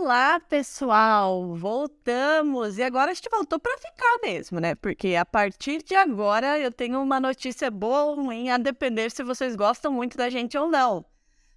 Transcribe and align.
Olá, 0.00 0.38
pessoal! 0.38 1.56
Voltamos! 1.56 2.78
E 2.78 2.84
agora 2.84 3.10
a 3.10 3.14
gente 3.14 3.28
voltou 3.28 3.58
para 3.58 3.76
ficar 3.78 4.18
mesmo, 4.22 4.60
né? 4.60 4.76
Porque 4.76 5.16
a 5.16 5.26
partir 5.26 5.82
de 5.82 5.92
agora 5.96 6.56
eu 6.56 6.70
tenho 6.70 7.02
uma 7.02 7.18
notícia 7.18 7.68
boa 7.68 8.04
ou 8.04 8.14
ruim, 8.14 8.48
a 8.48 8.58
depender 8.58 9.10
se 9.10 9.24
vocês 9.24 9.56
gostam 9.56 9.92
muito 9.92 10.16
da 10.16 10.30
gente 10.30 10.56
ou 10.56 10.68
não. 10.68 11.04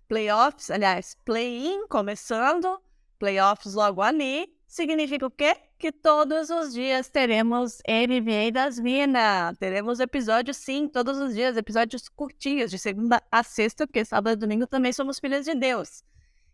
Playoffs, 0.07 0.71
aliás, 0.71 1.15
play-in 1.23 1.87
começando, 1.87 2.81
playoffs 3.19 3.75
logo 3.75 4.01
ali, 4.01 4.51
significa 4.67 5.27
o 5.27 5.31
quê? 5.31 5.55
Que 5.77 5.91
todos 5.91 6.49
os 6.49 6.73
dias 6.73 7.09
teremos 7.09 7.77
NBA 7.87 8.51
das 8.51 8.79
Minas. 8.79 9.55
Teremos 9.59 9.99
episódios, 9.99 10.57
sim, 10.57 10.87
todos 10.87 11.19
os 11.19 11.35
dias, 11.35 11.55
episódios 11.57 12.09
curtinhos, 12.09 12.71
de 12.71 12.79
segunda 12.79 13.21
a 13.31 13.43
sexta, 13.43 13.85
porque 13.85 14.03
sábado 14.03 14.33
e 14.33 14.35
domingo 14.35 14.65
também 14.65 14.91
somos 14.91 15.19
filhos 15.19 15.45
de 15.45 15.53
Deus. 15.53 16.03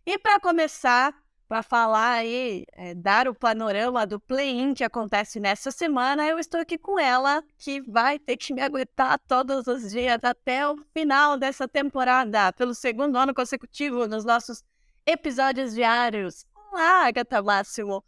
E 0.06 0.18
para 0.18 0.38
começar, 0.42 1.14
para 1.48 1.64
falar 1.64 2.12
aí, 2.12 2.66
é, 2.74 2.94
dar 2.94 3.28
o 3.28 3.34
panorama 3.34 4.06
do 4.06 4.20
play-in 4.20 4.74
que 4.74 4.84
acontece 4.84 5.40
nessa 5.40 5.72
semana, 5.72 6.28
eu 6.28 6.38
estou 6.38 6.60
aqui 6.60 6.78
com 6.78 7.00
ela, 7.00 7.44
que 7.58 7.82
vai 7.82 8.20
ter 8.20 8.36
que 8.36 8.54
me 8.54 8.62
aguentar 8.62 9.18
todos 9.28 9.66
os 9.66 9.92
dias 9.92 10.20
até 10.24 10.68
o 10.68 10.78
final 10.94 11.38
dessa 11.38 11.68
temporada, 11.68 12.52
pelo 12.54 12.76
segundo 12.76 13.18
ano 13.18 13.34
consecutivo, 13.34 14.08
nos 14.08 14.26
nossos 14.26 14.64
episódios 15.06 15.74
diários. 15.74 16.46
Olá, 16.54 17.08
Agatha 17.08 17.42
Máximo! 17.42 18.04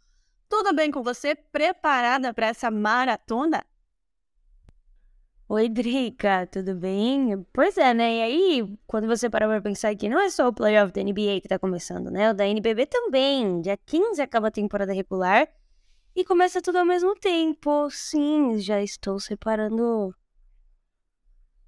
Tudo 0.48 0.74
bem 0.74 0.90
com 0.90 1.02
você? 1.02 1.34
Preparada 1.34 2.34
para 2.34 2.48
essa 2.48 2.70
maratona? 2.70 3.64
Oi, 5.52 5.68
Drica, 5.68 6.46
tudo 6.46 6.76
bem? 6.76 7.44
Pois 7.52 7.76
é, 7.76 7.92
né? 7.92 8.18
E 8.18 8.22
aí, 8.22 8.78
quando 8.86 9.08
você 9.08 9.28
parar 9.28 9.48
pra 9.48 9.60
pensar 9.60 9.92
que 9.96 10.08
não 10.08 10.20
é 10.20 10.30
só 10.30 10.46
o 10.46 10.52
playoff 10.52 10.92
da 10.92 11.00
NBA 11.02 11.40
que 11.40 11.48
tá 11.48 11.58
começando, 11.58 12.08
né? 12.08 12.30
O 12.30 12.34
da 12.34 12.46
NBB 12.46 12.86
também. 12.86 13.60
Dia 13.60 13.76
15 13.76 14.22
acaba 14.22 14.46
a 14.46 14.50
temporada 14.52 14.92
regular 14.92 15.48
e 16.14 16.24
começa 16.24 16.62
tudo 16.62 16.78
ao 16.78 16.84
mesmo 16.84 17.16
tempo. 17.16 17.90
Sim, 17.90 18.60
já 18.60 18.80
estou 18.80 19.18
separando 19.18 20.14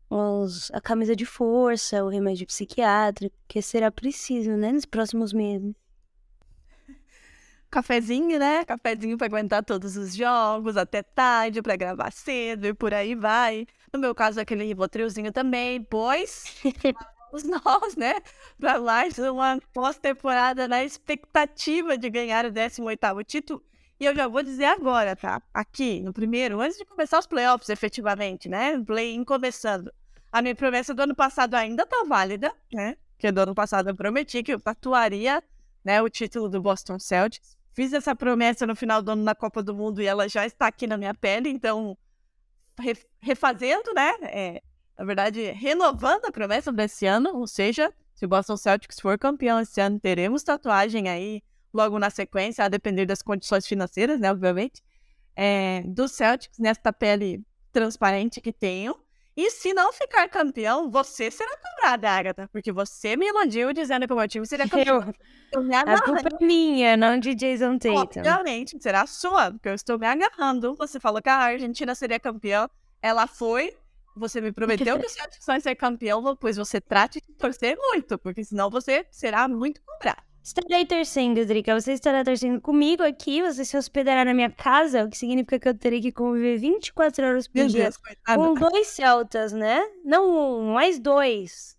os, 0.08 0.70
a 0.70 0.80
camisa 0.80 1.16
de 1.16 1.27
força, 1.27 2.05
o 2.05 2.08
remédio 2.08 2.47
psiquiátrico, 2.47 3.36
que 3.48 3.60
será 3.60 3.91
preciso, 3.91 4.53
né? 4.53 4.70
Nos 4.70 4.86
próximos 4.86 5.33
meses. 5.33 5.75
Cafezinho, 7.73 8.39
né? 8.39 8.67
Cafezinho 8.67 9.17
para 9.17 9.27
aguentar 9.27 9.65
todos 9.65 9.97
os 9.97 10.15
jogos, 10.15 10.77
até 10.77 11.03
tarde, 11.03 11.62
para 11.62 11.75
gravar 11.75 12.12
cedo 12.12 12.67
e 12.67 12.75
por 12.75 12.92
aí 12.92 13.15
vai. 13.15 13.67
No 13.91 13.98
meu 13.98 14.15
caso, 14.15 14.39
aquele 14.39 14.62
ribotrilzinho 14.65 15.33
também, 15.33 15.83
pois 15.83 16.45
os 17.33 17.45
nós, 17.45 17.97
né? 17.97 18.17
Para 18.61 18.78
mais 18.78 19.17
uma 19.19 19.59
pós-temporada 19.73 20.69
na 20.69 20.84
expectativa 20.84 21.97
de 21.97 22.11
ganhar 22.11 22.44
o 22.44 22.53
18º 22.53 23.25
título. 23.25 23.65
E 23.99 24.05
eu 24.05 24.15
já 24.15 24.28
vou 24.28 24.43
dizer 24.43 24.66
agora, 24.66 25.16
tá? 25.16 25.41
Aqui, 25.55 26.00
no 26.00 26.12
primeiro, 26.12 26.61
antes 26.61 26.77
de 26.77 26.84
começar 26.84 27.19
os 27.19 27.27
playoffs, 27.27 27.71
efetivamente, 27.71 28.50
né? 28.50 28.78
Play-in 28.84 29.25
começando. 29.25 29.91
A 30.31 30.43
minha 30.43 30.55
promessa 30.55 30.93
do 30.93 31.00
ano 31.00 31.15
passado 31.15 31.55
ainda 31.55 31.87
tá 31.87 32.05
válida, 32.06 32.53
né? 32.71 32.99
Porque 33.15 33.32
do 33.32 33.41
ano 33.41 33.55
passado 33.55 33.88
eu 33.88 33.97
prometi 33.97 34.43
que 34.43 34.53
eu 34.53 34.61
tatuaria 34.61 35.43
né, 35.82 36.03
o 36.03 36.11
título 36.11 36.50
do 36.50 36.61
Boston 36.61 36.99
Celtics. 36.99 37.62
Fiz 37.72 37.93
essa 37.93 38.15
promessa 38.15 38.66
no 38.66 38.77
final 38.77 39.03
do 39.03 39.12
ano 39.12 39.22
na 39.22 39.34
Copa 39.34 39.62
do 39.62 39.75
Mundo 39.75 40.03
e 40.03 40.06
ela 40.06 40.28
já 40.28 40.44
está 40.44 40.66
aqui 40.66 40.87
na 40.87 40.97
minha 40.99 41.15
pele, 41.15 41.49
então 41.49 41.97
re- 42.78 43.06
refazendo, 43.21 43.93
né? 43.94 44.12
é, 44.22 44.62
na 44.99 45.05
verdade, 45.05 45.43
renovando 45.53 46.27
a 46.27 46.32
promessa 46.32 46.71
desse 46.71 47.06
ano, 47.06 47.37
ou 47.37 47.47
seja, 47.47 47.93
se 48.15 48.25
o 48.25 48.28
Boston 48.28 48.56
Celtics 48.56 49.00
for 49.00 49.19
campeão 49.19 49.59
esse 49.61 49.81
ano, 49.81 49.99
teremos 49.99 50.43
tatuagem 50.43 51.09
aí 51.09 51.43
logo 51.72 51.99
na 51.99 52.11
sequência, 52.11 52.65
a 52.65 52.69
depender 52.69 53.06
das 53.06 53.22
condições 53.22 53.66
financeiras, 53.66 54.21
né? 54.21 54.31
Obviamente, 54.31 54.82
é, 55.34 55.82
do 55.87 56.06
Celtics 56.06 56.59
nesta 56.59 56.93
pele 56.93 57.43
transparente 57.72 58.41
que 58.41 58.53
tenho. 58.53 58.94
E 59.37 59.50
se 59.50 59.72
não 59.72 59.93
ficar 59.93 60.28
campeão, 60.28 60.91
você 60.91 61.31
será 61.31 61.50
cobrada, 61.56 62.10
Agatha, 62.10 62.48
porque 62.53 62.70
você 62.70 63.16
me 63.16 63.26
iludiu 63.28 63.72
dizendo 63.72 64.06
que 64.06 64.12
o 64.12 64.16
meu 64.16 64.28
time 64.28 64.47
seria 64.47 64.69
campeão. 64.69 65.03
Eu, 65.03 65.15
Eu 65.53 65.62
me 65.65 65.75
a 65.75 66.00
culpa 66.03 66.28
é 66.41 66.44
minha, 66.44 66.97
não 66.97 67.19
de 67.19 67.34
Jason 67.34 67.78
Tatum. 67.78 68.20
Obviamente, 68.20 68.76
será 68.82 69.06
sua, 69.06 69.50
porque 69.50 69.69
eu 69.70 69.75
estou 69.75 69.98
me 69.98 70.06
agarrando. 70.06 70.75
Você 70.76 71.00
falou 71.00 71.22
que 71.22 71.31
a 71.31 71.37
Argentina 71.37 71.94
seria 71.94 72.20
campeã, 72.20 72.69
ela 73.00 73.26
foi. 73.26 73.75
Você 74.15 74.43
me 74.43 74.53
prometeu 74.53 74.98
que 74.98 75.06
o 75.06 75.09
Celtics 75.09 75.47
vai 75.47 75.59
ser 75.59 75.75
campeão, 75.75 76.37
pois 76.37 76.59
você 76.59 76.78
trate 76.78 77.19
de 77.26 77.34
torcer 77.34 77.78
muito, 77.78 78.19
porque 78.19 78.44
senão 78.44 78.69
você 78.69 79.06
será 79.10 79.49
muito 79.49 79.81
cobrado. 79.82 80.22
Estarei 80.42 80.84
torcendo, 80.84 81.47
Drica. 81.47 81.80
Você 81.80 81.92
estará 81.92 82.25
torcendo 82.25 82.60
comigo 82.60 83.03
aqui, 83.03 83.41
você 83.41 83.64
se 83.64 83.76
hospedará 83.76 84.25
na 84.25 84.34
minha 84.34 84.50
casa, 84.50 85.04
o 85.04 85.08
que 85.08 85.16
significa 85.16 85.58
que 85.58 85.69
eu 85.69 85.75
terei 85.78 86.00
que 86.00 86.10
conviver 86.10 86.56
24 86.58 87.25
horas 87.25 87.47
por 87.47 87.58
Meu 87.58 87.69
dia 87.69 87.82
Deus, 87.84 87.97
com 88.34 88.54
dois 88.54 88.88
celtas, 88.88 89.52
né? 89.52 89.81
Não 90.04 90.60
um, 90.60 90.72
mais 90.72 90.98
dois. 90.98 91.76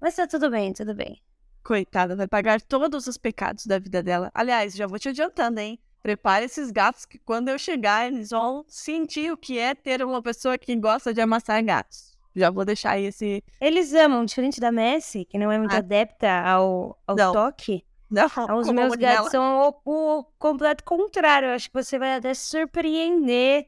Mas 0.00 0.16
tá 0.16 0.26
tudo 0.26 0.50
bem, 0.50 0.72
tudo 0.72 0.94
bem. 0.94 1.22
Coitada, 1.62 2.14
vai 2.14 2.28
pagar 2.28 2.60
todos 2.60 3.06
os 3.06 3.16
pecados 3.16 3.64
da 3.64 3.78
vida 3.78 4.02
dela. 4.02 4.30
Aliás, 4.34 4.74
já 4.74 4.86
vou 4.86 4.98
te 4.98 5.08
adiantando, 5.08 5.60
hein? 5.60 5.78
Prepare 6.02 6.44
esses 6.44 6.70
gatos 6.70 7.06
que 7.06 7.18
quando 7.18 7.48
eu 7.48 7.58
chegar, 7.58 8.06
eles 8.06 8.28
vão 8.28 8.66
sentir 8.68 9.32
o 9.32 9.36
que 9.38 9.58
é 9.58 9.74
ter 9.74 10.04
uma 10.04 10.20
pessoa 10.20 10.58
que 10.58 10.76
gosta 10.76 11.14
de 11.14 11.22
amassar 11.22 11.64
gatos. 11.64 12.12
Já 12.36 12.50
vou 12.50 12.66
deixar 12.66 12.90
aí 12.90 13.06
esse. 13.06 13.42
Eles 13.58 13.94
amam, 13.94 14.26
diferente 14.26 14.60
da 14.60 14.70
Messi, 14.70 15.24
que 15.24 15.38
não 15.38 15.50
é 15.50 15.56
muito 15.58 15.72
Ah. 15.72 15.78
adepta 15.78 16.28
ao, 16.42 16.98
ao 17.06 17.16
Não. 17.16 17.32
toque. 17.32 17.82
Não, 18.14 18.26
Os 18.58 18.70
meus 18.70 18.94
gatos 18.94 19.30
são 19.30 19.74
o, 19.84 20.18
o 20.18 20.24
completo 20.38 20.84
contrário. 20.84 21.48
Eu 21.48 21.54
acho 21.54 21.68
que 21.68 21.82
você 21.82 21.98
vai 21.98 22.16
até 22.16 22.32
se 22.32 22.46
surpreender 22.46 23.66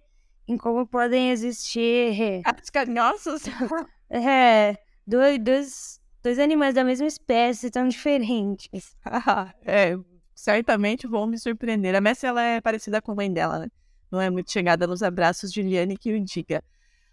em 0.48 0.56
como 0.56 0.86
podem 0.86 1.30
existir 1.30 2.42
Gatos 2.44 2.70
carinhosos. 2.70 3.42
é, 4.08 4.76
dois, 5.06 5.38
dois, 5.40 6.00
dois 6.22 6.38
animais 6.38 6.74
da 6.74 6.84
mesma 6.84 7.06
espécie 7.06 7.70
tão 7.70 7.88
diferentes. 7.88 8.96
Ah, 9.04 9.52
é, 9.64 9.96
certamente 10.34 11.06
vão 11.06 11.26
me 11.26 11.38
surpreender. 11.38 11.94
A 11.94 12.00
Messi, 12.00 12.26
ela 12.26 12.42
é 12.42 12.60
parecida 12.60 13.02
com 13.02 13.12
a 13.12 13.14
mãe 13.16 13.32
dela, 13.32 13.58
né? 13.58 13.66
Não 14.10 14.20
é 14.20 14.30
muito 14.30 14.52
chegada 14.52 14.86
nos 14.86 15.02
abraços 15.02 15.52
de 15.52 15.62
Liane 15.62 15.96
que 15.96 16.12
o 16.12 16.24
diga. 16.24 16.62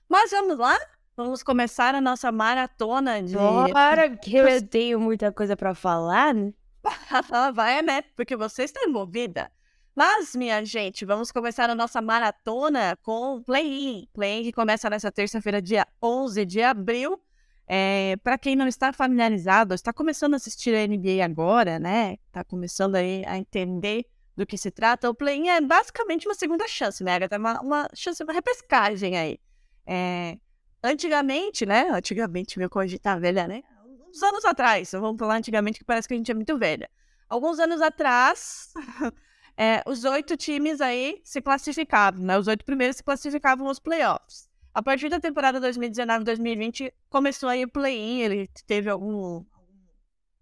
Mas 0.07 0.29
vamos 0.29 0.59
lá? 0.59 0.77
Vamos 1.17 1.41
começar 1.41 1.95
a 1.95 2.01
nossa 2.01 2.31
maratona 2.31 3.21
de... 3.21 3.35
Bora, 3.35 4.15
que 4.17 4.35
eu 4.35 4.67
tenho 4.67 4.99
muita 4.99 5.31
coisa 5.31 5.55
pra 5.55 5.73
falar, 5.73 6.33
né? 6.33 6.53
Vai, 7.53 7.81
né? 7.81 8.01
Porque 8.15 8.35
você 8.35 8.63
está 8.63 8.81
envolvida. 8.83 9.51
Mas, 9.95 10.35
minha 10.35 10.63
gente, 10.65 11.05
vamos 11.05 11.31
começar 11.31 11.69
a 11.69 11.75
nossa 11.75 12.01
maratona 12.01 12.97
com 13.03 13.35
o 13.35 13.43
Play-In. 13.43 14.07
Play-In 14.11 14.43
que 14.43 14.51
começa 14.51 14.89
nessa 14.89 15.11
terça-feira, 15.11 15.61
dia 15.61 15.87
11 16.01 16.45
de 16.45 16.61
abril. 16.61 17.21
É, 17.67 18.17
para 18.23 18.37
quem 18.37 18.55
não 18.55 18.67
está 18.67 18.91
familiarizado, 18.91 19.73
está 19.73 19.93
começando 19.93 20.33
a 20.33 20.37
assistir 20.37 20.75
a 20.75 20.85
NBA 20.85 21.23
agora, 21.23 21.79
né? 21.79 22.17
Está 22.27 22.43
começando 22.43 22.95
aí 22.95 23.23
a 23.25 23.37
entender 23.37 24.05
do 24.35 24.45
que 24.45 24.57
se 24.57 24.71
trata. 24.71 25.09
O 25.09 25.13
Play-In 25.13 25.49
é 25.49 25.61
basicamente 25.61 26.27
uma 26.27 26.33
segunda 26.33 26.67
chance, 26.67 27.03
né, 27.03 27.13
Agatha? 27.13 27.37
Uma, 27.37 27.61
uma 27.61 27.89
chance, 27.93 28.21
uma 28.23 28.33
repescagem 28.33 29.17
aí. 29.17 29.39
É, 29.85 30.37
antigamente, 30.83 31.65
né? 31.65 31.89
Antigamente, 31.91 32.57
meu 32.57 32.69
como 32.69 32.83
a 32.83 32.87
gente 32.87 32.99
tá 32.99 33.17
velha, 33.17 33.47
né? 33.47 33.63
Uns 34.13 34.21
anos 34.21 34.45
atrás, 34.45 34.91
vamos 34.91 35.17
falar 35.17 35.37
antigamente 35.37 35.79
que 35.79 35.85
parece 35.85 36.07
que 36.07 36.13
a 36.13 36.17
gente 36.17 36.29
é 36.29 36.35
muito 36.35 36.55
velha. 36.55 36.87
Alguns 37.27 37.57
anos 37.57 37.81
atrás, 37.81 38.71
é, 39.57 39.81
os 39.89 40.03
oito 40.03 40.37
times 40.37 40.81
aí 40.81 41.19
se 41.23 41.41
classificavam, 41.41 42.23
né? 42.23 42.37
Os 42.37 42.47
oito 42.47 42.63
primeiros 42.63 42.97
se 42.97 43.03
classificavam 43.03 43.67
aos 43.67 43.79
playoffs. 43.79 44.47
A 44.71 44.83
partir 44.83 45.09
da 45.09 45.19
temporada 45.19 45.59
2019-2020, 45.59 46.93
começou 47.09 47.49
aí 47.49 47.63
o 47.63 47.67
play-in, 47.67 48.19
ele 48.19 48.47
teve 48.67 48.87
algum... 48.87 49.43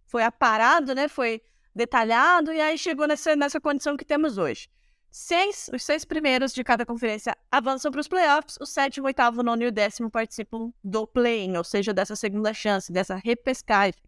Foi 0.06 0.24
aparado, 0.24 0.94
né? 0.94 1.08
Foi 1.08 1.42
detalhado 1.74 2.52
e 2.52 2.60
aí 2.60 2.78
chegou 2.78 3.08
nessa, 3.08 3.38
nessa 3.38 3.62
condição 3.62 3.96
que 3.96 4.04
temos 4.04 4.38
hoje. 4.38 4.70
Seis, 5.12 5.70
os 5.74 5.84
seis 5.84 6.06
primeiros 6.06 6.54
de 6.54 6.64
cada 6.64 6.86
conferência 6.86 7.36
avançam 7.52 7.92
para 7.92 8.00
os 8.00 8.08
playoffs, 8.08 8.58
o 8.62 8.66
sétimo, 8.66 9.08
oitavo, 9.08 9.44
nono 9.44 9.62
e 9.62 9.68
o 9.68 9.72
décimo 9.72 10.10
participam 10.10 10.72
do 10.84 11.06
play-in, 11.06 11.58
ou 11.58 11.64
seja, 11.64 11.94
dessa 11.94 12.16
segunda 12.16 12.54
chance, 12.54 12.92
dessa 12.92 13.16
repescagem. 13.16 14.02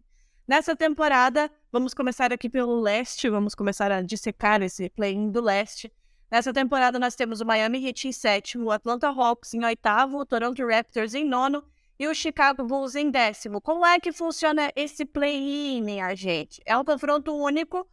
Nessa 0.48 0.74
temporada, 0.74 1.50
vamos 1.70 1.94
começar 1.94 2.32
aqui 2.32 2.48
pelo 2.48 2.80
leste, 2.80 3.28
vamos 3.28 3.54
começar 3.54 3.92
a 3.92 4.02
dissecar 4.02 4.62
esse 4.62 4.88
play-in 4.90 5.30
do 5.30 5.40
leste. 5.40 5.92
Nessa 6.30 6.52
temporada, 6.52 6.98
nós 6.98 7.14
temos 7.14 7.40
o 7.40 7.46
Miami 7.46 7.86
Heat 7.86 8.08
em 8.08 8.12
sétimo, 8.12 8.66
o 8.66 8.70
Atlanta 8.70 9.08
Hawks 9.08 9.54
em 9.54 9.64
oitavo, 9.64 10.18
o 10.18 10.26
Toronto 10.26 10.66
Raptors 10.66 11.14
em 11.14 11.24
nono 11.24 11.62
e 11.98 12.08
o 12.08 12.14
Chicago 12.14 12.64
Bulls 12.64 12.94
em 12.94 13.10
décimo. 13.10 13.60
Como 13.60 13.86
é 13.86 14.00
que 14.00 14.12
funciona 14.12 14.70
esse 14.74 15.04
play-in, 15.04 15.82
minha 15.82 16.14
gente? 16.14 16.60
É 16.66 16.76
um 16.76 16.84
confronto 16.84 17.32
único 17.34 17.86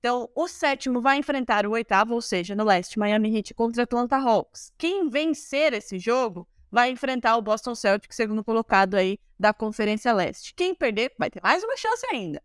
então, 0.00 0.30
o 0.34 0.48
sétimo 0.48 1.02
vai 1.02 1.18
enfrentar 1.18 1.66
o 1.66 1.72
oitavo, 1.72 2.14
ou 2.14 2.22
seja, 2.22 2.54
no 2.54 2.64
leste, 2.64 2.98
Miami 2.98 3.36
Heat 3.36 3.52
contra 3.52 3.82
Atlanta 3.82 4.16
Hawks. 4.16 4.72
Quem 4.78 5.10
vencer 5.10 5.74
esse 5.74 5.98
jogo 5.98 6.48
vai 6.70 6.90
enfrentar 6.90 7.36
o 7.36 7.42
Boston 7.42 7.74
Celtics, 7.74 8.16
segundo 8.16 8.42
colocado 8.42 8.94
aí 8.94 9.18
da 9.38 9.52
Conferência 9.52 10.10
Leste. 10.14 10.54
Quem 10.54 10.74
perder 10.74 11.12
vai 11.18 11.28
ter 11.28 11.42
mais 11.42 11.62
uma 11.62 11.76
chance 11.76 12.06
ainda. 12.10 12.42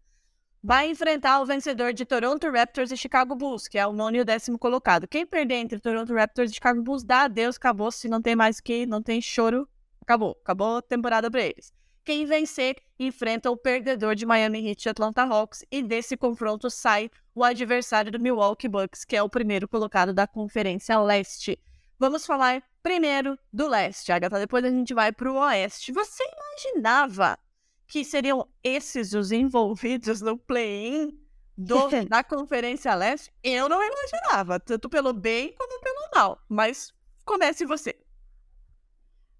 Vai 0.61 0.89
enfrentar 0.89 1.39
o 1.39 1.45
vencedor 1.45 1.93
de 1.93 2.03
Toronto 2.03 2.51
Raptors 2.51 2.91
e 2.91 2.97
Chicago 2.97 3.35
Bulls, 3.35 3.69
que 3.69 3.77
é 3.77 3.87
o 3.87 3.93
nono 3.93 4.17
e 4.17 4.19
o 4.19 4.25
décimo 4.25 4.59
colocado. 4.59 5.07
Quem 5.07 5.25
perder 5.25 5.55
entre 5.55 5.79
Toronto 5.79 6.13
Raptors 6.13 6.51
e 6.51 6.55
Chicago 6.55 6.81
Bulls, 6.81 7.05
dá 7.05 7.21
adeus, 7.21 7.55
acabou. 7.55 7.89
Se 7.89 8.09
não 8.09 8.21
tem 8.21 8.35
mais 8.35 8.59
que, 8.59 8.85
não 8.85 9.01
tem 9.01 9.21
choro, 9.21 9.65
acabou. 10.01 10.37
Acabou 10.43 10.77
a 10.77 10.81
temporada 10.81 11.31
para 11.31 11.41
eles. 11.41 11.71
Quem 12.05 12.23
vencer 12.23 12.75
enfrenta 12.99 13.49
o 13.49 13.57
perdedor 13.57 14.13
de 14.13 14.27
Miami 14.27 14.69
Heat 14.69 14.85
e 14.85 14.89
Atlanta 14.89 15.23
Hawks 15.23 15.65
e 15.71 15.81
desse 15.81 16.15
confronto 16.15 16.69
sai 16.69 17.09
o 17.33 17.43
adversário 17.43 18.11
do 18.11 18.19
Milwaukee 18.19 18.67
Bucks, 18.67 19.03
que 19.03 19.15
é 19.15 19.23
o 19.23 19.29
primeiro 19.29 19.67
colocado 19.67 20.13
da 20.13 20.27
Conferência 20.27 20.99
Leste. 21.01 21.59
Vamos 21.97 22.23
falar 22.23 22.61
primeiro 22.83 23.39
do 23.51 23.67
leste, 23.67 24.11
Agatha. 24.11 24.37
Depois 24.37 24.63
a 24.63 24.69
gente 24.69 24.93
vai 24.93 25.11
para 25.11 25.31
o 25.31 25.37
oeste. 25.37 25.91
Você 25.91 26.23
imaginava 26.23 27.39
que 27.87 28.05
seriam 28.05 28.47
esses 28.63 29.13
os 29.13 29.31
envolvidos 29.31 30.21
no 30.21 30.37
play-in 30.37 31.19
da 32.07 32.23
Conferência 32.23 32.93
Leste? 32.93 33.33
Eu 33.43 33.67
não 33.67 33.81
imaginava, 33.83 34.59
tanto 34.59 34.87
pelo 34.89 35.11
bem 35.11 35.55
como 35.57 35.81
pelo 35.81 36.09
mal. 36.13 36.39
Mas 36.47 36.93
comece 37.25 37.65
você. 37.65 37.95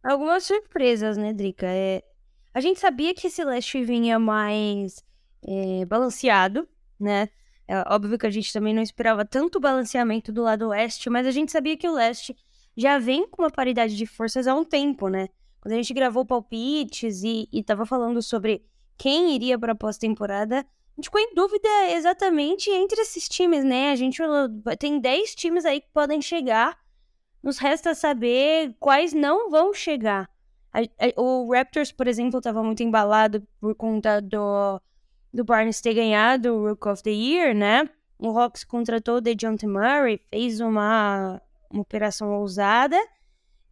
Algumas 0.04 0.46
surpresas, 0.46 1.16
né, 1.16 1.32
Drica? 1.32 1.68
É, 1.68 2.04
a 2.56 2.62
gente 2.62 2.80
sabia 2.80 3.14
que 3.14 3.28
esse 3.28 3.44
leste 3.44 3.84
vinha 3.84 4.18
mais 4.18 5.04
é, 5.46 5.84
balanceado, 5.84 6.66
né? 6.98 7.28
É 7.68 7.84
óbvio 7.94 8.18
que 8.18 8.26
a 8.26 8.30
gente 8.30 8.54
também 8.54 8.74
não 8.74 8.82
esperava 8.82 9.26
tanto 9.26 9.60
balanceamento 9.60 10.32
do 10.32 10.42
lado 10.42 10.70
oeste, 10.70 11.10
mas 11.10 11.28
a 11.28 11.32
gente 11.32 11.52
sabia 11.52 11.76
que 11.76 11.86
o 11.86 11.94
leste 11.94 12.34
já 12.78 12.98
vem 12.98 13.28
com 13.28 13.42
uma 13.42 13.52
paridade 13.52 13.98
de 13.98 14.06
forças 14.06 14.48
há 14.48 14.56
um 14.56 14.64
tempo, 14.64 15.10
né? 15.10 15.28
Quando 15.60 15.74
a 15.74 15.76
gente 15.76 15.94
gravou 15.94 16.26
palpites 16.26 17.24
e, 17.24 17.50
e 17.52 17.62
tava 17.62 17.86
falando 17.86 18.22
sobre 18.22 18.66
quem 18.98 19.36
iria 19.36 19.60
para 19.60 19.74
a 19.74 19.76
pós-temporada, 19.76 20.60
a 20.60 20.96
gente 20.96 21.06
ficou 21.06 21.20
em 21.20 21.36
dúvida 21.36 21.68
exatamente 21.92 22.70
entre 22.70 23.02
esses 23.02 23.28
times, 23.28 23.66
né? 23.66 23.92
A 23.92 23.98
gente 23.98 24.22
tem 24.80 24.98
10 24.98 25.36
times 25.36 25.66
aí 25.66 25.82
que 25.82 25.90
podem 25.92 26.22
chegar. 26.22 26.80
Nos 27.44 27.58
resta 27.58 27.94
saber 27.94 28.74
quais 28.80 29.12
não 29.12 29.50
vão 29.50 29.74
chegar. 29.74 30.30
A, 30.76 30.82
a, 30.82 31.22
o 31.22 31.54
Raptors, 31.54 31.94
por 31.94 32.06
exemplo, 32.06 32.40
estava 32.40 32.62
muito 32.62 32.84
embalado 32.84 33.42
por 33.62 33.74
conta 33.76 34.22
do, 34.22 34.82
do 35.34 35.46
Barnes 35.46 35.80
ter 35.80 35.94
ganhado 35.94 36.54
o 36.54 36.68
Rook 36.68 36.90
of 36.90 37.02
the 37.02 37.12
Year, 37.12 37.56
né? 37.56 37.90
O 38.20 38.38
Hawks 38.38 38.66
contratou 38.66 39.16
o 39.16 39.22
DeJounte 39.22 39.66
Murray, 39.66 40.20
fez 40.30 40.60
uma, 40.60 41.42
uma 41.72 41.82
operação 41.82 42.30
ousada. 42.34 42.98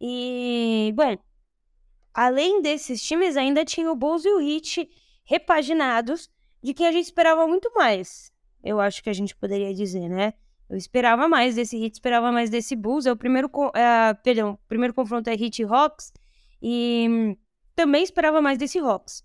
E, 0.00 0.94
bom, 0.96 1.14
além 2.14 2.62
desses 2.62 3.02
times, 3.02 3.36
ainda 3.36 3.66
tinha 3.66 3.90
o 3.92 3.96
Bulls 3.96 4.24
e 4.24 4.30
o 4.30 4.40
Heat 4.40 4.88
repaginados, 5.26 6.30
de 6.62 6.72
quem 6.72 6.86
a 6.86 6.92
gente 6.92 7.04
esperava 7.04 7.46
muito 7.46 7.70
mais. 7.74 8.32
Eu 8.62 8.80
acho 8.80 9.02
que 9.02 9.10
a 9.10 9.14
gente 9.14 9.36
poderia 9.36 9.74
dizer, 9.74 10.08
né? 10.08 10.32
Eu 10.70 10.76
esperava 10.78 11.28
mais 11.28 11.54
desse 11.54 11.76
Heat, 11.76 11.96
esperava 11.96 12.32
mais 12.32 12.48
desse 12.48 12.74
Bulls. 12.74 13.04
É 13.04 13.12
o 13.12 13.16
primeiro, 13.16 13.48
uh, 13.48 14.22
perdão, 14.22 14.52
o 14.52 14.68
primeiro 14.68 14.94
confronto 14.94 15.28
é 15.28 15.34
Heat 15.34 15.60
e 15.60 15.64
Hawks. 15.66 16.10
E 16.62 17.36
também 17.74 18.02
esperava 18.02 18.40
mais 18.40 18.58
desse 18.58 18.78
Hawks. 18.78 19.24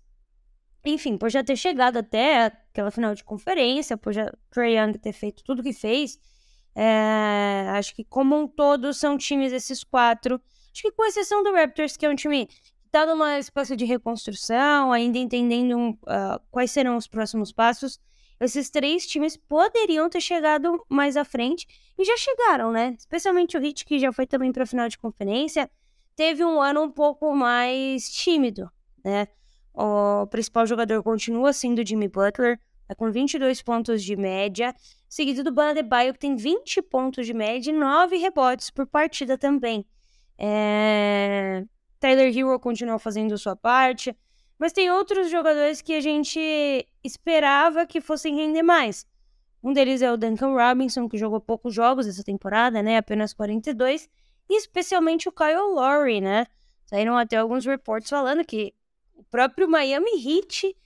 Enfim, 0.84 1.18
por 1.18 1.30
já 1.30 1.44
ter 1.44 1.56
chegado 1.56 1.98
até 1.98 2.46
aquela 2.46 2.90
final 2.90 3.14
de 3.14 3.22
conferência, 3.22 3.96
por 3.96 4.12
já 4.12 4.32
Trae 4.50 4.78
Young 4.78 4.98
ter 4.98 5.12
feito 5.12 5.44
tudo 5.44 5.62
que 5.62 5.72
fez, 5.72 6.18
é, 6.74 7.66
acho 7.72 7.94
que 7.94 8.04
como 8.04 8.36
um 8.36 8.48
todo 8.48 8.94
são 8.94 9.18
times 9.18 9.52
esses 9.52 9.84
quatro. 9.84 10.40
Acho 10.72 10.82
que 10.82 10.92
com 10.92 11.04
exceção 11.04 11.42
do 11.42 11.52
Raptors, 11.52 11.96
que 11.96 12.06
é 12.06 12.08
um 12.08 12.14
time 12.14 12.46
que 12.46 12.54
está 12.86 13.04
numa 13.04 13.38
espécie 13.38 13.76
de 13.76 13.84
reconstrução, 13.84 14.92
ainda 14.92 15.18
entendendo 15.18 15.90
uh, 15.90 16.40
quais 16.50 16.70
serão 16.70 16.96
os 16.96 17.06
próximos 17.06 17.52
passos. 17.52 18.00
Esses 18.40 18.70
três 18.70 19.06
times 19.06 19.36
poderiam 19.36 20.08
ter 20.08 20.22
chegado 20.22 20.82
mais 20.88 21.16
à 21.16 21.24
frente 21.24 21.66
e 21.98 22.04
já 22.04 22.16
chegaram, 22.16 22.72
né? 22.72 22.96
Especialmente 22.98 23.56
o 23.58 23.62
Heat, 23.62 23.84
que 23.84 23.98
já 23.98 24.10
foi 24.12 24.26
também 24.26 24.50
para 24.50 24.62
a 24.62 24.66
final 24.66 24.88
de 24.88 24.96
conferência 24.96 25.70
teve 26.16 26.44
um 26.44 26.60
ano 26.60 26.82
um 26.82 26.90
pouco 26.90 27.34
mais 27.34 28.10
tímido, 28.10 28.70
né? 29.04 29.28
O 29.72 30.26
principal 30.26 30.66
jogador 30.66 31.02
continua 31.02 31.52
sendo 31.52 31.86
Jimmy 31.86 32.08
Butler, 32.08 32.58
tá 32.86 32.94
com 32.94 33.10
22 33.10 33.62
pontos 33.62 34.02
de 34.02 34.16
média, 34.16 34.74
seguido 35.08 35.44
do 35.44 35.52
Bana 35.52 35.82
Baio, 35.82 36.12
que 36.12 36.18
tem 36.18 36.36
20 36.36 36.82
pontos 36.82 37.26
de 37.26 37.32
média 37.32 37.70
e 37.70 37.74
9 37.74 38.16
rebotes 38.16 38.70
por 38.70 38.86
partida 38.86 39.38
também. 39.38 39.84
É... 40.36 41.64
Tyler 41.98 42.36
Hero 42.36 42.58
continua 42.58 42.98
fazendo 42.98 43.36
sua 43.36 43.54
parte, 43.54 44.16
mas 44.58 44.72
tem 44.72 44.90
outros 44.90 45.30
jogadores 45.30 45.80
que 45.80 45.94
a 45.94 46.00
gente 46.00 46.40
esperava 47.04 47.86
que 47.86 48.00
fossem 48.00 48.34
render 48.34 48.62
mais. 48.62 49.06
Um 49.62 49.72
deles 49.72 50.00
é 50.00 50.10
o 50.10 50.16
Duncan 50.16 50.54
Robinson, 50.54 51.08
que 51.08 51.18
jogou 51.18 51.40
poucos 51.40 51.74
jogos 51.74 52.06
essa 52.06 52.24
temporada, 52.24 52.82
né? 52.82 52.96
Apenas 52.96 53.34
42 53.34 54.04
e 54.04 54.08
especialmente 54.56 55.28
o 55.28 55.32
Kyle 55.32 55.74
Lowry, 55.74 56.20
né? 56.20 56.46
Saíram 56.86 57.16
até 57.16 57.36
alguns 57.36 57.64
reportes 57.64 58.10
falando 58.10 58.44
que 58.44 58.74
o 59.14 59.22
próprio 59.24 59.68
Miami 59.68 60.10
Heat 60.12 60.76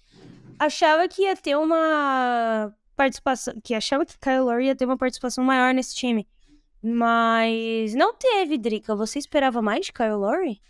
achava 0.58 1.08
que 1.08 1.22
ia 1.22 1.36
ter 1.36 1.56
uma 1.56 2.74
participação, 2.96 3.54
que 3.62 3.74
achava 3.74 4.04
que 4.04 4.18
Kyle 4.18 4.40
Lowry 4.40 4.66
ia 4.66 4.76
ter 4.76 4.84
uma 4.84 4.98
participação 4.98 5.42
maior 5.44 5.72
nesse 5.72 5.94
time. 5.94 6.28
Mas 6.82 7.94
não 7.94 8.14
teve, 8.14 8.58
Drica. 8.58 8.94
Você 8.94 9.18
esperava 9.18 9.62
mais 9.62 9.86
de 9.86 9.92
Kyle 9.92 10.12
Lowry? 10.12 10.60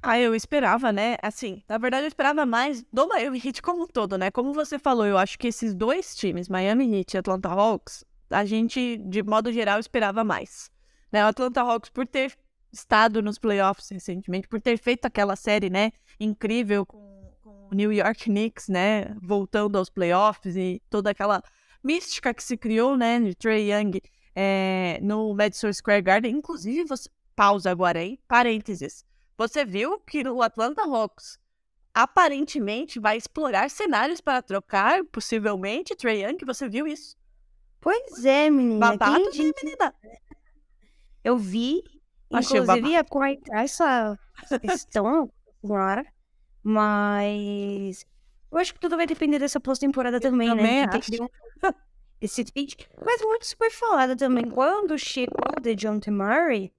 Ah, 0.00 0.18
eu 0.18 0.34
esperava, 0.34 0.92
né? 0.92 1.16
Assim, 1.20 1.64
na 1.68 1.76
verdade 1.76 2.04
eu 2.04 2.08
esperava 2.08 2.46
mais 2.46 2.84
do 2.92 3.08
Miami 3.08 3.42
Heat 3.44 3.60
como 3.60 3.82
um 3.82 3.86
todo, 3.86 4.16
né? 4.16 4.30
Como 4.30 4.52
você 4.52 4.78
falou, 4.78 5.04
eu 5.04 5.18
acho 5.18 5.36
que 5.36 5.48
esses 5.48 5.74
dois 5.74 6.14
times, 6.14 6.48
Miami 6.48 6.98
Heat 6.98 7.14
e 7.14 7.18
Atlanta 7.18 7.48
Hawks, 7.48 8.04
a 8.30 8.44
gente, 8.44 8.96
de 8.98 9.22
modo 9.24 9.52
geral, 9.52 9.80
esperava 9.80 10.22
mais. 10.22 10.70
Né? 11.10 11.24
O 11.24 11.28
Atlanta 11.28 11.62
Hawks, 11.62 11.90
por 11.90 12.06
ter 12.06 12.36
estado 12.72 13.22
nos 13.22 13.38
playoffs 13.38 13.88
recentemente, 13.88 14.48
por 14.48 14.60
ter 14.60 14.78
feito 14.78 15.06
aquela 15.06 15.36
série, 15.36 15.70
né, 15.70 15.90
incrível 16.20 16.84
com, 16.84 17.32
com 17.42 17.68
o 17.70 17.74
New 17.74 17.92
York 17.92 18.24
Knicks, 18.24 18.68
né, 18.68 19.16
voltando 19.22 19.78
aos 19.78 19.88
playoffs 19.88 20.56
e 20.56 20.82
toda 20.90 21.10
aquela 21.10 21.42
mística 21.82 22.34
que 22.34 22.42
se 22.42 22.56
criou, 22.56 22.96
né, 22.96 23.18
de 23.20 23.34
Trey 23.34 23.72
Young 23.72 24.00
é, 24.34 24.98
no 25.02 25.34
Madison 25.34 25.72
Square 25.72 26.02
Garden. 26.02 26.36
Inclusive, 26.36 26.84
você 26.84 27.08
pausa 27.34 27.70
agora 27.70 28.00
aí, 28.00 28.18
parênteses. 28.28 29.04
Você 29.36 29.64
viu 29.64 29.98
que 30.00 30.26
o 30.28 30.42
Atlanta 30.42 30.82
Hawks 30.82 31.38
aparentemente 31.94 33.00
vai 33.00 33.16
explorar 33.16 33.70
cenários 33.70 34.20
para 34.20 34.42
trocar, 34.42 35.04
possivelmente, 35.04 35.96
Trey 35.96 36.24
Young? 36.24 36.38
Você 36.44 36.68
viu 36.68 36.86
isso? 36.86 37.16
Pois 37.80 38.24
é, 38.24 38.50
menina. 38.50 38.78
Babado, 38.78 39.30
Quem... 39.30 39.52
menina. 39.62 39.94
Eu 41.24 41.36
vi, 41.36 41.82
Achei 42.32 42.58
inclusive 42.58 42.88
ia 42.88 43.04
comentar 43.04 43.64
essa 43.64 44.18
questão 44.60 45.30
agora, 45.62 46.04
mas 46.62 48.04
eu 48.50 48.58
acho 48.58 48.72
que 48.74 48.80
tudo 48.80 48.96
vai 48.96 49.06
depender 49.06 49.38
dessa 49.38 49.60
pós-temporada 49.60 50.20
também, 50.20 50.54
né? 50.54 50.86
Também 50.86 51.28
esse 52.20 52.44
tweet. 52.44 52.88
Mas 53.04 53.20
muito 53.22 53.56
foi 53.56 53.70
falado 53.70 54.16
também 54.16 54.48
quando 54.48 54.98
chegou 54.98 55.44
o 55.56 55.60
DeJounte 55.60 56.10
Murray, 56.10 56.72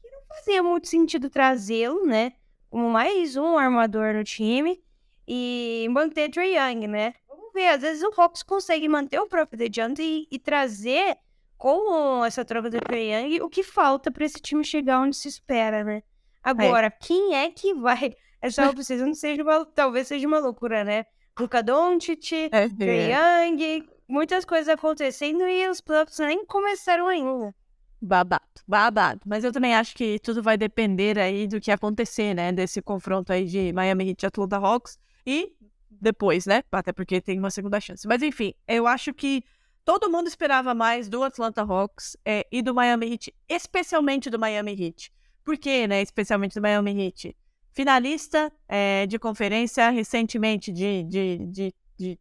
que 0.00 0.10
não 0.10 0.20
fazia 0.28 0.62
muito 0.62 0.88
sentido 0.88 1.30
trazê-lo, 1.30 2.04
né? 2.06 2.32
Como 2.70 2.90
mais 2.90 3.36
um 3.36 3.56
armador 3.58 4.14
no 4.14 4.24
time 4.24 4.82
e 5.26 5.86
manter 5.90 6.30
Trey 6.30 6.56
Young, 6.56 6.86
né? 6.86 7.14
Vamos 7.28 7.52
ver, 7.52 7.68
às 7.68 7.82
vezes 7.82 8.02
o 8.02 8.12
Hawks 8.16 8.42
consegue 8.42 8.88
manter 8.88 9.20
o 9.20 9.28
próprio 9.28 9.58
DeJounte 9.58 10.02
e, 10.02 10.26
e 10.30 10.38
trazer 10.38 11.16
com 11.62 12.24
essa 12.24 12.44
troca 12.44 12.68
do 12.68 12.80
Trae 12.80 13.12
Young, 13.12 13.40
o 13.40 13.48
que 13.48 13.62
falta 13.62 14.10
para 14.10 14.24
esse 14.24 14.40
time 14.40 14.64
chegar 14.64 14.98
onde 14.98 15.14
se 15.14 15.28
espera, 15.28 15.84
né? 15.84 16.02
Agora, 16.42 16.88
é. 16.88 16.90
quem 16.90 17.36
é 17.36 17.50
que 17.52 17.72
vai? 17.72 18.16
Essa 18.42 18.68
opção 18.68 18.96
não 18.96 19.14
seja 19.14 19.44
uma, 19.44 19.64
talvez 19.66 20.08
seja 20.08 20.26
uma 20.26 20.40
loucura, 20.40 20.82
né? 20.82 21.06
Luca 21.38 21.62
Doncic, 21.62 22.32
é, 22.50 22.68
Trae 22.68 23.12
Young, 23.12 23.88
muitas 24.08 24.44
coisas 24.44 24.68
acontecendo 24.68 25.46
e 25.46 25.68
os 25.68 25.80
playoffs 25.80 26.18
nem 26.18 26.44
começaram 26.44 27.06
ainda. 27.06 27.54
Babado, 28.00 28.42
babado. 28.66 29.20
Mas 29.24 29.44
eu 29.44 29.52
também 29.52 29.76
acho 29.76 29.94
que 29.94 30.18
tudo 30.18 30.42
vai 30.42 30.58
depender 30.58 31.16
aí 31.16 31.46
do 31.46 31.60
que 31.60 31.70
acontecer, 31.70 32.34
né? 32.34 32.50
Desse 32.50 32.82
confronto 32.82 33.32
aí 33.32 33.44
de 33.44 33.72
Miami 33.72 34.08
Heat 34.08 34.24
e 34.24 34.26
Atlanta 34.26 34.56
Hawks. 34.56 34.98
E 35.24 35.52
depois, 35.88 36.44
né? 36.44 36.64
Até 36.72 36.92
porque 36.92 37.20
tem 37.20 37.38
uma 37.38 37.52
segunda 37.52 37.78
chance. 37.78 38.04
Mas 38.08 38.20
enfim, 38.20 38.52
eu 38.66 38.88
acho 38.88 39.14
que 39.14 39.44
todo 39.84 40.10
mundo 40.10 40.28
esperava 40.28 40.74
mais 40.74 41.08
do 41.08 41.22
Atlanta 41.22 41.62
Hawks 41.62 42.16
é, 42.24 42.46
e 42.50 42.62
do 42.62 42.74
Miami 42.74 43.12
Heat, 43.12 43.34
especialmente 43.48 44.30
do 44.30 44.38
Miami 44.38 44.72
Heat. 44.72 45.12
Por 45.44 45.58
quê, 45.58 45.86
né? 45.86 46.00
Especialmente 46.02 46.54
do 46.54 46.62
Miami 46.62 47.06
Heat. 47.06 47.36
Finalista 47.72 48.52
é, 48.68 49.06
de 49.06 49.18
conferência 49.18 49.90
recentemente 49.90 50.70
de, 50.70 51.02
de, 51.04 51.38
de, 51.38 51.74
de 51.98 52.18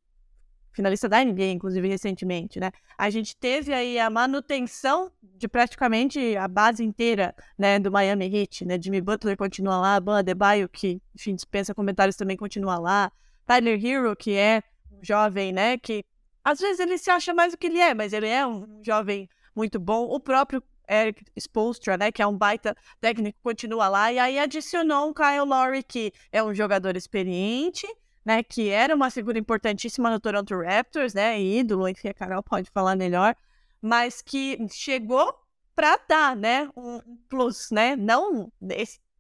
finalista 0.72 1.08
da 1.08 1.24
NBA, 1.24 1.52
inclusive, 1.52 1.88
recentemente, 1.88 2.60
né? 2.60 2.72
A 2.98 3.10
gente 3.10 3.36
teve 3.36 3.74
aí 3.74 4.00
a 4.00 4.10
manutenção 4.10 5.12
de 5.22 5.48
praticamente 5.48 6.36
a 6.38 6.48
base 6.48 6.84
inteira, 6.84 7.36
né, 7.58 7.80
do 7.80 7.92
Miami 7.92 8.26
Heat, 8.34 8.66
né? 8.66 8.80
Jimmy 8.82 9.02
Butler 9.02 9.38
continua 9.38 9.78
lá, 9.78 10.00
Ban 10.00 10.20
Adebayo, 10.20 10.70
que, 10.70 11.02
enfim, 11.14 11.36
dispensa 11.36 11.76
comentários, 11.76 12.16
também 12.16 12.38
continua 12.38 12.80
lá. 12.80 13.12
Tyler 13.46 13.84
Hero, 13.84 14.16
que 14.16 14.34
é 14.36 14.64
um 14.92 15.04
jovem, 15.04 15.52
né, 15.52 15.78
que 15.78 16.06
às 16.44 16.60
vezes 16.60 16.80
ele 16.80 16.98
se 16.98 17.10
acha 17.10 17.34
mais 17.34 17.54
do 17.54 17.58
que 17.58 17.68
ele 17.68 17.80
é, 17.80 17.94
mas 17.94 18.14
ele 18.14 18.28
é 18.28 18.46
um 18.46 18.82
jovem 18.84 19.30
muito 19.56 19.80
bom. 19.80 20.06
O 20.06 20.20
próprio 20.20 20.64
Eric 20.90 21.24
Spolstra, 21.38 21.98
né, 21.98 22.12
que 22.12 22.22
é 22.22 22.28
um 22.28 22.38
baita 22.38 22.76
técnico, 23.00 23.40
continua 23.42 23.88
lá. 23.88 24.12
E 24.12 24.20
aí 24.20 24.38
adicionou 24.40 25.10
um 25.10 25.14
Kyle 25.14 25.46
Lowry, 25.46 25.84
que 25.84 26.12
é 26.32 26.44
um 26.44 26.54
jogador 26.54 26.98
experiente, 26.98 27.88
né, 28.26 28.44
que 28.44 28.70
era 28.70 28.96
uma 28.96 29.10
figura 29.10 29.40
importantíssima 29.40 30.10
no 30.10 30.20
Toronto 30.20 30.54
Raptors, 30.60 31.14
né, 31.14 31.42
ídolo, 31.42 31.88
enfim, 31.88 32.10
a 32.10 32.14
Carol 32.14 32.44
pode 32.44 32.70
falar 32.72 32.96
melhor, 32.96 33.36
mas 33.82 34.22
que 34.22 34.58
chegou 34.70 35.34
para 35.76 35.98
dar, 36.08 36.36
né, 36.36 36.70
um 36.76 37.00
plus, 37.30 37.72
né, 37.72 37.96
não 37.96 38.52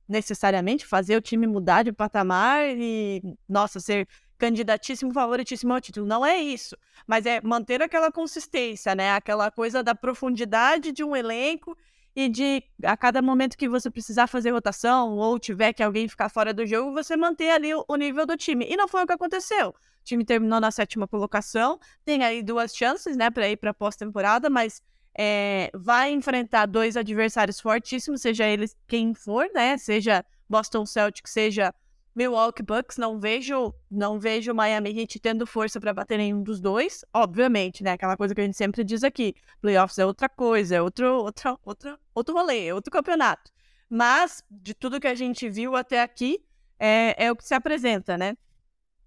necessariamente 0.07 0.85
fazer 0.85 1.15
o 1.15 1.21
time 1.21 1.47
mudar 1.47 1.83
de 1.83 1.91
patamar 1.91 2.67
e, 2.67 3.23
nossa, 3.47 3.79
ser 3.79 4.07
candidatíssimo, 4.41 5.13
favoritíssimo 5.13 5.71
ao 5.71 5.79
título. 5.79 6.07
Não 6.07 6.25
é 6.25 6.36
isso. 6.36 6.75
Mas 7.05 7.27
é 7.27 7.39
manter 7.41 7.79
aquela 7.79 8.12
consistência, 8.12 8.95
né? 8.95 9.13
Aquela 9.13 9.51
coisa 9.51 9.83
da 9.83 9.93
profundidade 9.93 10.91
de 10.91 11.03
um 11.03 11.15
elenco 11.15 11.77
e 12.15 12.27
de 12.27 12.63
a 12.83 12.98
cada 12.98 13.21
momento 13.21 13.55
que 13.55 13.69
você 13.69 13.91
precisar 13.91 14.25
fazer 14.25 14.50
rotação 14.50 15.15
ou 15.15 15.38
tiver 15.38 15.74
que 15.74 15.83
alguém 15.83 16.07
ficar 16.07 16.27
fora 16.27 16.51
do 16.55 16.65
jogo, 16.65 16.91
você 16.91 17.15
manter 17.15 17.51
ali 17.51 17.69
o, 17.75 17.95
nível 17.95 18.25
do 18.25 18.36
time. 18.36 18.65
E 18.67 18.75
não 18.75 18.88
foi 18.88 19.03
o 19.03 19.05
que 19.05 19.13
aconteceu. 19.13 19.69
O 19.69 20.03
time 20.03 20.25
terminou 20.25 20.60
na 20.60 20.71
sétima 20.71 21.07
colocação, 21.07 21.79
tem 22.03 22.24
aí 22.24 22.41
duas 22.41 22.75
chances, 22.75 23.15
né, 23.15 23.29
para 23.29 23.48
ir 23.48 23.57
para 23.57 23.75
pós-temporada, 23.75 24.50
mas 24.50 24.81
é, 25.15 25.69
vai 25.75 26.12
enfrentar 26.12 26.65
dois 26.65 26.98
adversários 26.98 27.60
fortíssimos, 27.60 28.21
seja 28.21 28.45
eles 28.48 28.75
quem 28.88 29.13
for, 29.13 29.48
né, 29.53 29.77
seja 29.77 30.25
Boston 30.50 30.86
Celtics, 30.88 31.31
seja 31.31 31.71
Milwaukee 32.13 32.63
Bucks, 32.63 32.97
não 32.97 33.19
vejo, 33.19 33.73
não 33.89 34.19
vejo 34.19 34.53
Miami 34.53 34.99
Heat 34.99 35.19
tendo 35.19 35.47
força 35.47 35.79
para 35.79 35.93
bater 35.93 36.17
nenhum 36.17 36.43
dos 36.43 36.59
dois, 36.59 37.05
obviamente, 37.13 37.83
né? 37.83 37.91
Aquela 37.91 38.17
coisa 38.17 38.35
que 38.35 38.41
a 38.41 38.43
gente 38.43 38.57
sempre 38.57 38.83
diz 38.83 39.03
aqui, 39.03 39.33
playoffs 39.61 39.97
é 39.97 40.05
outra 40.05 40.27
coisa, 40.27 40.75
é 40.75 40.81
outro, 40.81 41.23
outra, 41.63 41.97
outro 42.13 42.33
rolê, 42.33 42.67
é 42.67 42.73
outro 42.73 42.91
campeonato. 42.91 43.51
Mas 43.89 44.43
de 44.49 44.73
tudo 44.73 44.99
que 44.99 45.07
a 45.07 45.15
gente 45.15 45.49
viu 45.49 45.75
até 45.75 46.01
aqui 46.01 46.43
é, 46.79 47.25
é 47.25 47.31
o 47.31 47.35
que 47.35 47.45
se 47.45 47.53
apresenta, 47.53 48.17
né? 48.17 48.35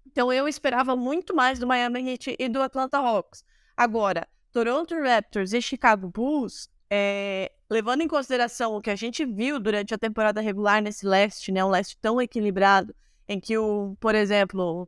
Então 0.05 0.31
eu 0.31 0.47
esperava 0.47 0.95
muito 0.95 1.35
mais 1.35 1.59
do 1.59 1.67
Miami 1.67 2.09
Heat 2.09 2.35
e 2.39 2.47
do 2.47 2.61
Atlanta 2.61 2.97
Hawks. 2.97 3.43
Agora, 3.75 4.27
Toronto 4.51 4.95
Raptors 4.97 5.51
e 5.51 5.61
Chicago 5.61 6.07
Bulls, 6.07 6.69
é, 6.89 7.51
levando 7.69 8.01
em 8.01 8.07
consideração 8.07 8.75
o 8.75 8.81
que 8.81 8.89
a 8.89 8.95
gente 8.95 9.25
viu 9.25 9.59
durante 9.59 9.93
a 9.93 9.97
temporada 9.97 10.41
regular 10.41 10.81
nesse 10.81 11.05
leste, 11.05 11.51
né, 11.51 11.63
um 11.63 11.69
leste 11.69 11.97
tão 11.99 12.21
equilibrado, 12.21 12.95
em 13.27 13.39
que 13.39 13.57
o, 13.57 13.95
por 13.99 14.13
exemplo, 14.13 14.87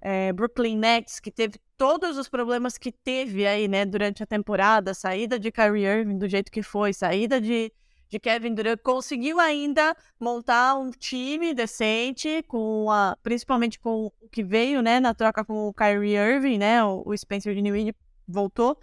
é, 0.00 0.32
Brooklyn 0.32 0.76
Nets, 0.78 1.20
que 1.20 1.30
teve 1.30 1.58
todos 1.76 2.16
os 2.16 2.28
problemas 2.28 2.78
que 2.78 2.90
teve 2.90 3.46
aí, 3.46 3.68
né, 3.68 3.84
durante 3.84 4.22
a 4.22 4.26
temporada, 4.26 4.94
saída 4.94 5.38
de 5.38 5.52
Kyrie 5.52 5.84
Irving 5.84 6.18
do 6.18 6.28
jeito 6.28 6.50
que 6.50 6.62
foi, 6.62 6.94
saída 6.94 7.38
de, 7.38 7.70
de 8.08 8.18
Kevin 8.18 8.54
Durant, 8.54 8.80
conseguiu 8.82 9.38
ainda 9.38 9.94
montar 10.18 10.74
um 10.76 10.90
time 10.90 11.52
decente, 11.52 12.42
com 12.48 12.90
a, 12.90 13.14
principalmente 13.22 13.78
com 13.78 14.06
o 14.06 14.28
que 14.30 14.42
veio, 14.42 14.80
né, 14.80 15.00
na 15.00 15.12
troca 15.12 15.44
com 15.44 15.68
o 15.68 15.74
Kyrie 15.74 16.16
Irving, 16.16 16.58
né, 16.58 16.82
o, 16.82 17.02
o 17.04 17.16
Spencer 17.16 17.54
Dinwiddie 17.54 17.94
voltou, 18.26 18.78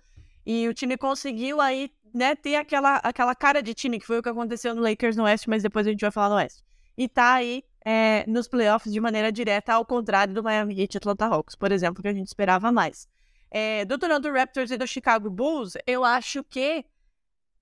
e 0.46 0.68
o 0.68 0.74
time 0.74 0.98
conseguiu 0.98 1.60
aí 1.60 1.90
né, 2.14 2.36
ter 2.36 2.56
aquela, 2.56 2.98
aquela 2.98 3.34
cara 3.34 3.62
de 3.62 3.74
time, 3.74 4.00
que 4.00 4.06
foi 4.06 4.20
o 4.20 4.24
que 4.24 4.30
aconteceu 4.30 4.76
no 4.76 4.82
Lakers 4.82 5.16
no 5.16 5.24
Oeste, 5.24 5.50
mas 5.50 5.64
depois 5.64 5.88
a 5.88 5.90
gente 5.90 6.02
vai 6.02 6.12
falar 6.12 6.30
no 6.30 6.36
Oeste. 6.36 6.64
E 6.98 7.10
tá 7.10 7.34
aí 7.34 7.64
é, 7.84 8.24
nos 8.28 8.48
playoffs 8.48 8.94
de 8.94 9.00
maneira 9.00 9.32
direta, 9.32 9.74
ao 9.74 9.86
contrário 9.86 10.34
do 10.34 10.44
Miami 10.44 10.80
Heat 10.80 10.96
e 10.96 10.98
Atlanta 10.98 11.26
Hawks, 11.26 11.56
por 11.56 11.72
exemplo, 11.72 12.02
que 12.02 12.08
a 12.08 12.14
gente 12.14 12.28
esperava 12.28 12.72
mais. 12.72 13.08
É, 13.50 13.84
do 13.86 13.98
Toronto 13.98 14.32
Raptors 14.32 14.72
e 14.72 14.78
do 14.78 14.88
Chicago 14.88 15.30
Bulls, 15.30 15.74
eu 15.86 16.04
acho 16.04 16.44
que 16.44 16.86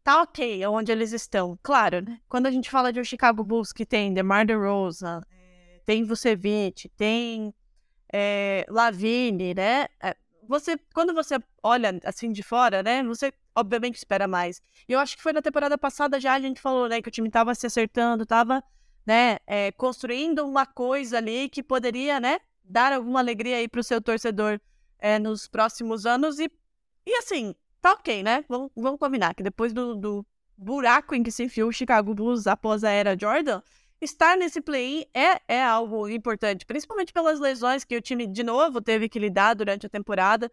tá 0.04 0.22
ok 0.22 0.66
onde 0.68 0.92
eles 0.92 1.12
estão. 1.12 1.58
Claro, 1.64 2.02
né? 2.02 2.20
Quando 2.28 2.48
a 2.48 2.52
gente 2.52 2.70
fala 2.70 2.92
de 2.92 3.00
um 3.00 3.04
Chicago 3.04 3.44
Bulls 3.44 3.72
que 3.72 3.86
tem 3.86 4.14
DeMar 4.14 4.46
DeRozan, 4.46 5.22
é, 5.32 5.82
tem 5.86 6.04
Vucevic, 6.04 6.90
tem 6.90 7.54
é, 8.12 8.66
Lavine, 8.70 9.54
né? 9.54 9.88
É, 10.02 10.16
você, 10.48 10.78
quando 10.94 11.14
você 11.14 11.38
olha 11.64 12.00
assim 12.04 12.32
de 12.32 12.44
fora, 12.44 12.84
né? 12.84 13.04
Você 13.04 13.34
obviamente 13.56 13.96
espera 13.96 14.28
mais. 14.28 14.62
E 14.88 14.94
eu 14.94 15.00
acho 15.00 15.16
que 15.16 15.24
foi 15.24 15.34
na 15.34 15.42
temporada 15.42 15.78
passada 15.78 16.20
já 16.20 16.34
a 16.34 16.40
gente 16.40 16.62
falou, 16.62 16.88
né, 16.88 17.02
que 17.02 17.10
o 17.10 17.12
time 17.12 17.30
tava 17.30 17.54
se 17.56 17.68
acertando, 17.68 18.26
tava, 18.26 18.64
né, 19.06 19.38
é, 19.46 19.72
construindo 19.72 20.46
uma 20.46 20.66
coisa 20.66 21.18
ali 21.18 21.50
que 21.50 21.62
poderia, 21.64 22.20
né, 22.20 22.40
dar 22.64 22.94
alguma 22.94 23.20
alegria 23.20 23.58
aí 23.58 23.68
pro 23.68 23.84
seu 23.84 24.02
torcedor 24.02 24.60
é, 25.00 25.20
nos 25.20 25.48
próximos 25.48 26.06
anos. 26.06 26.40
E, 26.40 26.50
e 27.06 27.16
assim, 27.16 27.56
tá 27.82 27.94
ok, 27.94 28.24
né? 28.24 28.46
Vamos, 28.48 28.72
vamos 28.76 29.00
combinar 29.00 29.34
que 29.34 29.44
depois 29.44 29.74
do, 29.74 29.96
do 29.96 30.26
buraco 30.58 31.16
em 31.16 31.24
que 31.24 31.32
se 31.32 31.44
enfiou 31.44 31.70
o 31.70 31.74
Chicago 31.74 32.14
Bulls 32.14 32.48
após 32.48 32.84
a 32.84 32.92
era 32.92 33.18
Jordan, 33.20 33.62
estar 34.00 34.38
nesse 34.38 34.62
play-in 34.62 35.06
é, 35.14 35.42
é 35.48 35.64
algo 35.64 36.08
importante, 36.08 36.66
principalmente 36.66 37.12
pelas 37.12 37.40
lesões 37.40 37.84
que 37.84 37.96
o 37.96 38.02
time, 38.02 38.28
de 38.28 38.44
novo, 38.44 38.82
teve 38.82 39.10
que 39.10 39.20
lidar 39.20 39.56
durante 39.56 39.86
a 39.86 39.90
temporada. 39.90 40.52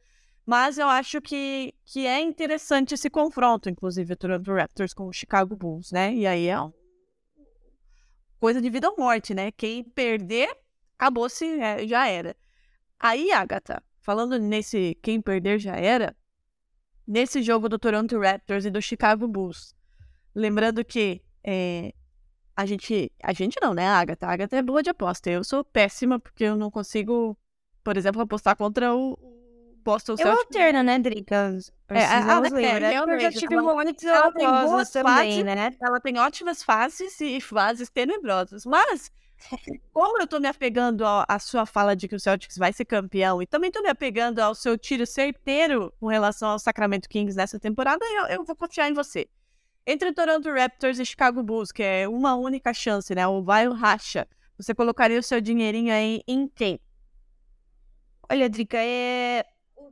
Mas 0.48 0.78
eu 0.78 0.88
acho 0.88 1.20
que, 1.20 1.74
que 1.84 2.06
é 2.06 2.22
interessante 2.22 2.94
esse 2.94 3.10
confronto, 3.10 3.68
inclusive, 3.68 4.14
o 4.14 4.16
Toronto 4.16 4.50
Raptors 4.50 4.94
com 4.94 5.06
o 5.06 5.12
Chicago 5.12 5.54
Bulls, 5.54 5.92
né? 5.92 6.14
E 6.14 6.26
aí 6.26 6.46
é 6.46 6.58
uma 6.58 6.72
coisa 8.40 8.58
de 8.58 8.70
vida 8.70 8.88
ou 8.88 8.96
morte, 8.96 9.34
né? 9.34 9.52
Quem 9.52 9.84
perder, 9.84 10.48
acabou-se, 10.96 11.44
é, 11.44 11.86
já 11.86 12.08
era. 12.08 12.34
Aí, 12.98 13.30
Agatha, 13.30 13.82
falando 14.00 14.38
nesse 14.38 14.96
quem 15.02 15.20
perder 15.20 15.58
já 15.58 15.76
era, 15.76 16.16
nesse 17.06 17.42
jogo 17.42 17.68
do 17.68 17.78
Toronto 17.78 18.18
Raptors 18.18 18.64
e 18.64 18.70
do 18.70 18.80
Chicago 18.80 19.28
Bulls, 19.28 19.74
lembrando 20.34 20.82
que 20.82 21.20
é, 21.44 21.92
a 22.56 22.64
gente, 22.64 23.12
a 23.22 23.34
gente 23.34 23.58
não, 23.60 23.74
né, 23.74 23.86
Agatha? 23.86 24.26
A 24.26 24.32
Agatha 24.32 24.56
é 24.56 24.62
boa 24.62 24.82
de 24.82 24.88
aposta. 24.88 25.28
Eu 25.28 25.44
sou 25.44 25.62
péssima 25.62 26.18
porque 26.18 26.44
eu 26.44 26.56
não 26.56 26.70
consigo, 26.70 27.36
por 27.84 27.98
exemplo, 27.98 28.22
apostar 28.22 28.56
contra 28.56 28.94
o 28.96 29.28
Eu 30.20 30.32
alterno, 30.32 30.82
né, 30.82 30.98
Drica? 30.98 31.56
É, 31.88 32.04
a, 32.04 32.38
a, 32.38 32.46
é, 32.46 32.80
né? 32.80 32.94
Eu 32.94 33.20
já 33.20 33.32
tive 33.32 33.56
momentos 33.56 34.04
ela 34.04 34.32
tem 34.32 34.46
boas 34.46 34.92
fases, 34.92 35.44
né? 35.44 35.74
Ela 35.80 36.00
tem 36.00 36.18
ótimas 36.18 36.62
fases 36.62 37.20
e 37.20 37.40
fases 37.40 37.88
tenebrosas. 37.88 38.66
Mas, 38.66 39.10
como 39.92 40.20
eu 40.20 40.26
tô 40.26 40.38
me 40.38 40.48
apegando 40.48 41.04
à 41.06 41.38
sua 41.38 41.64
fala 41.64 41.96
de 41.96 42.06
que 42.06 42.14
o 42.14 42.20
Celtics 42.20 42.58
vai 42.58 42.72
ser 42.72 42.84
campeão 42.84 43.40
e 43.40 43.46
também 43.46 43.70
tô 43.70 43.80
me 43.80 43.88
apegando 43.88 44.40
ao 44.40 44.54
seu 44.54 44.76
tiro 44.76 45.06
certeiro 45.06 45.92
com 45.98 46.08
relação 46.08 46.50
ao 46.50 46.58
Sacramento 46.58 47.08
Kings 47.08 47.36
nessa 47.36 47.58
temporada, 47.58 48.04
eu, 48.04 48.26
eu 48.26 48.44
vou 48.44 48.54
confiar 48.54 48.90
em 48.90 48.94
você. 48.94 49.26
Entre 49.86 50.12
Toronto 50.12 50.52
Raptors 50.52 50.98
e 50.98 51.06
Chicago 51.06 51.42
Bulls, 51.42 51.72
que 51.72 51.82
é 51.82 52.06
uma 52.06 52.34
única 52.34 52.74
chance, 52.74 53.14
né? 53.14 53.26
O 53.26 53.42
vai 53.42 53.66
o 53.66 53.72
racha. 53.72 54.28
Você 54.58 54.74
colocaria 54.74 55.18
o 55.18 55.22
seu 55.22 55.40
dinheirinho 55.40 55.94
aí 55.94 56.20
em 56.28 56.46
quem? 56.46 56.78
Olha, 58.30 58.50
Drica, 58.50 58.76
é 58.76 59.46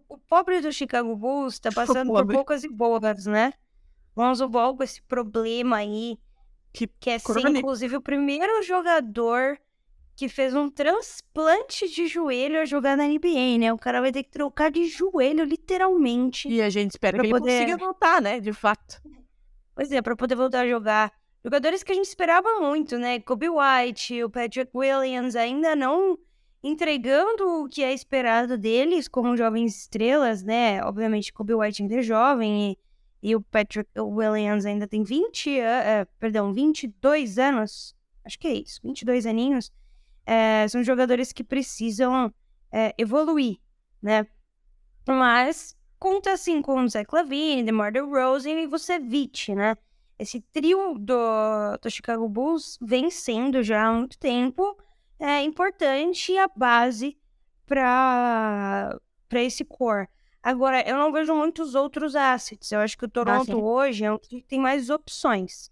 o 0.08 0.18
pobre 0.18 0.60
do 0.60 0.72
Chicago 0.72 1.14
Bulls 1.16 1.58
tá 1.58 1.70
passando 1.74 2.12
por 2.12 2.26
poucas 2.26 2.64
e 2.64 2.68
boas, 2.68 3.26
né? 3.26 3.52
Lonzo 4.16 4.48
Ball 4.48 4.76
com 4.76 4.82
esse 4.82 5.02
problema 5.02 5.76
aí, 5.76 6.18
que, 6.72 6.86
que 6.86 7.10
é 7.10 7.18
ser, 7.18 7.46
inclusive, 7.48 7.96
o 7.96 8.00
primeiro 8.00 8.62
jogador 8.62 9.58
que 10.16 10.28
fez 10.28 10.54
um 10.54 10.70
transplante 10.70 11.86
de 11.88 12.06
joelho 12.06 12.60
a 12.60 12.64
jogar 12.64 12.96
na 12.96 13.06
NBA, 13.06 13.58
né? 13.58 13.72
O 13.72 13.78
cara 13.78 14.00
vai 14.00 14.10
ter 14.10 14.22
que 14.22 14.30
trocar 14.30 14.70
de 14.70 14.86
joelho, 14.86 15.44
literalmente. 15.44 16.48
E 16.48 16.62
a 16.62 16.70
gente 16.70 16.92
espera 16.92 17.20
que 17.20 17.28
poder... 17.28 17.50
ele 17.50 17.60
consiga 17.60 17.76
voltar, 17.76 18.22
né? 18.22 18.40
De 18.40 18.52
fato. 18.54 19.02
Pois 19.74 19.92
é, 19.92 20.00
pra 20.00 20.16
poder 20.16 20.34
voltar 20.34 20.60
a 20.60 20.68
jogar. 20.68 21.12
Jogadores 21.44 21.82
que 21.82 21.92
a 21.92 21.94
gente 21.94 22.06
esperava 22.06 22.58
muito, 22.60 22.96
né? 22.96 23.20
Kobe 23.20 23.48
White, 23.50 24.24
o 24.24 24.30
Patrick 24.30 24.70
Williams 24.74 25.36
ainda 25.36 25.76
não 25.76 26.18
entregando 26.66 27.62
o 27.62 27.68
que 27.68 27.82
é 27.82 27.92
esperado 27.92 28.58
deles 28.58 29.06
como 29.06 29.36
jovens 29.36 29.76
estrelas, 29.76 30.42
né? 30.42 30.82
Obviamente, 30.82 31.32
Kobe 31.32 31.54
White 31.54 31.82
ainda 31.82 31.96
é 31.96 32.02
jovem 32.02 32.72
e, 33.22 33.28
e 33.30 33.36
o 33.36 33.40
Patrick 33.40 33.88
Williams 33.96 34.66
ainda 34.66 34.86
tem 34.86 35.04
20, 35.04 35.60
uh, 35.60 35.62
perdão, 36.18 36.52
22 36.52 37.38
anos. 37.38 37.94
Acho 38.24 38.38
que 38.38 38.48
é 38.48 38.54
isso, 38.54 38.80
22 38.82 39.26
aninhos. 39.26 39.72
É, 40.26 40.66
são 40.66 40.82
jogadores 40.82 41.32
que 41.32 41.44
precisam 41.44 42.34
é, 42.72 42.92
evoluir, 42.98 43.58
né? 44.02 44.26
Mas 45.06 45.76
conta 46.00 46.32
assim 46.32 46.60
com 46.60 46.82
o 46.82 46.88
Zach 46.88 47.08
Lavine, 47.12 47.62
DeMar 47.62 47.92
DeRozan 47.92 48.50
e 48.50 48.66
Vucevic, 48.66 49.54
né? 49.54 49.76
Esse 50.18 50.40
trio 50.40 50.98
do, 50.98 51.76
do 51.80 51.88
Chicago 51.88 52.28
Bulls 52.28 52.76
vem 52.82 53.08
sendo 53.08 53.62
já 53.62 53.86
há 53.86 53.92
muito 53.92 54.18
tempo 54.18 54.76
é 55.18 55.42
importante 55.42 56.36
a 56.36 56.48
base 56.48 57.18
para 57.66 58.98
esse 59.32 59.64
core. 59.64 60.08
Agora, 60.42 60.80
eu 60.88 60.96
não 60.96 61.10
vejo 61.10 61.34
muitos 61.34 61.74
outros 61.74 62.14
assets. 62.14 62.70
Eu 62.70 62.78
acho 62.78 62.96
que 62.96 63.04
o 63.04 63.08
Toronto 63.08 63.52
ah, 63.52 63.56
hoje 63.56 64.04
é 64.04 64.12
um 64.12 64.18
que 64.18 64.42
tem 64.42 64.60
mais 64.60 64.90
opções. 64.90 65.70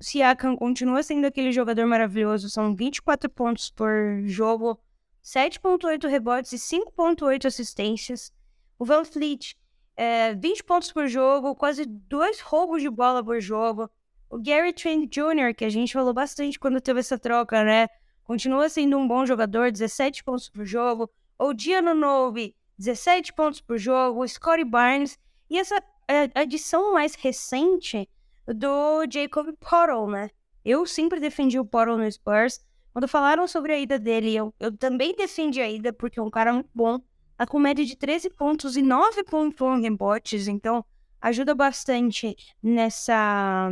O 0.00 0.04
Siakam 0.04 0.56
continua 0.56 1.02
sendo 1.02 1.26
aquele 1.26 1.52
jogador 1.52 1.86
maravilhoso. 1.86 2.50
São 2.50 2.74
24 2.74 3.30
pontos 3.30 3.70
por 3.70 4.20
jogo, 4.24 4.80
7.8 5.22 6.08
rebotes 6.08 6.52
e 6.52 6.56
5.8 6.56 7.46
assistências. 7.46 8.32
O 8.78 8.84
Van 8.84 9.04
Fleet, 9.04 9.56
é, 9.96 10.34
20 10.34 10.64
pontos 10.64 10.92
por 10.92 11.06
jogo, 11.06 11.54
quase 11.54 11.86
dois 11.86 12.40
roubos 12.40 12.82
de 12.82 12.90
bola 12.90 13.24
por 13.24 13.40
jogo. 13.40 13.88
O 14.28 14.42
Gary 14.42 14.72
Trent 14.72 15.08
Jr., 15.08 15.54
que 15.56 15.64
a 15.64 15.70
gente 15.70 15.92
falou 15.92 16.12
bastante 16.12 16.58
quando 16.58 16.80
teve 16.80 17.00
essa 17.00 17.16
troca, 17.16 17.62
né? 17.62 17.86
Continua 18.26 18.68
sendo 18.68 18.98
um 18.98 19.06
bom 19.06 19.24
jogador, 19.24 19.70
17 19.70 20.24
pontos 20.24 20.48
por 20.48 20.66
jogo. 20.66 21.08
O 21.38 21.54
Diano 21.54 21.94
Novi, 21.94 22.56
17 22.76 23.32
pontos 23.32 23.60
por 23.60 23.78
jogo. 23.78 24.26
Scottie 24.26 24.64
Barnes. 24.64 25.16
E 25.48 25.56
essa 25.56 25.80
é, 26.08 26.28
adição 26.34 26.92
mais 26.92 27.14
recente 27.14 28.08
do 28.44 29.04
Jacob 29.08 29.54
Portal, 29.60 30.10
né? 30.10 30.28
Eu 30.64 30.84
sempre 30.86 31.20
defendi 31.20 31.56
o 31.56 31.64
Portal 31.64 31.96
no 31.96 32.10
Spurs. 32.10 32.58
Quando 32.92 33.06
falaram 33.06 33.46
sobre 33.46 33.72
a 33.72 33.78
ida 33.78 33.96
dele, 33.96 34.34
eu, 34.34 34.52
eu 34.58 34.76
também 34.76 35.14
defendi 35.14 35.60
a 35.60 35.70
ida, 35.70 35.92
porque 35.92 36.18
é 36.18 36.22
um 36.22 36.30
cara 36.30 36.52
muito 36.52 36.70
bom. 36.74 36.98
Tá 37.36 37.46
com 37.46 37.60
média 37.60 37.84
de 37.84 37.94
13 37.94 38.30
pontos 38.30 38.76
e 38.76 38.82
9.1 38.82 39.82
rebotes, 39.82 40.48
então 40.48 40.84
ajuda 41.20 41.54
bastante 41.54 42.34
nessa... 42.60 43.70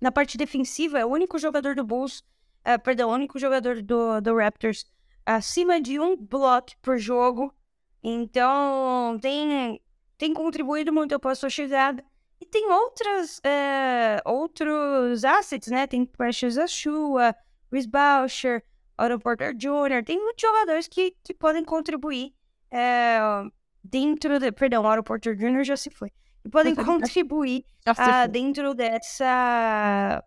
Na 0.00 0.12
parte 0.12 0.38
defensiva, 0.38 1.00
é 1.00 1.04
o 1.04 1.08
único 1.08 1.40
jogador 1.40 1.74
do 1.74 1.82
Bulls 1.82 2.22
uh, 2.66 2.80
perdão, 2.82 3.10
o 3.10 3.14
único 3.14 3.38
jogador 3.38 3.82
do, 3.82 4.20
do 4.20 4.36
Raptors 4.36 4.84
acima 5.28 5.78
de 5.78 6.00
um 6.00 6.16
bloco 6.16 6.72
por 6.80 6.96
jogo. 6.96 7.54
Então, 8.02 9.18
tem, 9.20 9.80
tem 10.16 10.32
contribuído 10.32 10.90
muito 10.92 11.18
para 11.20 11.32
a 11.32 11.34
sua 11.34 11.50
chegada. 11.50 12.02
E 12.40 12.46
tem 12.46 12.70
outras, 12.70 13.38
uh, 13.38 14.22
outros 14.24 15.24
assets, 15.24 15.68
né? 15.68 15.86
Tem 15.86 16.06
Precious 16.06 16.56
Achua, 16.56 17.34
Chris 17.68 17.84
Boucher, 17.84 18.64
Otto 18.98 19.18
Porter 19.18 19.54
Jr. 19.54 20.04
Tem 20.04 20.18
muitos 20.18 20.40
jogadores 20.40 20.88
que, 20.88 21.14
que 21.22 21.34
podem 21.34 21.64
contribuir 21.64 22.32
uh, 22.72 23.52
dentro 23.84 24.38
de... 24.38 24.50
Perdão, 24.52 24.84
Otto 24.84 25.02
Porter 25.02 25.36
Jr. 25.36 25.64
já 25.64 25.76
se 25.76 25.90
foi. 25.90 26.10
Que 26.42 26.48
podem 26.48 26.74
contribuir 26.74 27.64
uh, 27.86 28.28
dentro 28.30 28.72
dessa... 28.72 30.24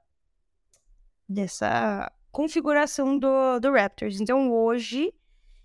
Dessa 1.28 2.12
configuração 2.32 3.18
do, 3.18 3.60
do 3.60 3.72
Raptors. 3.72 4.20
Então 4.20 4.52
hoje 4.52 5.14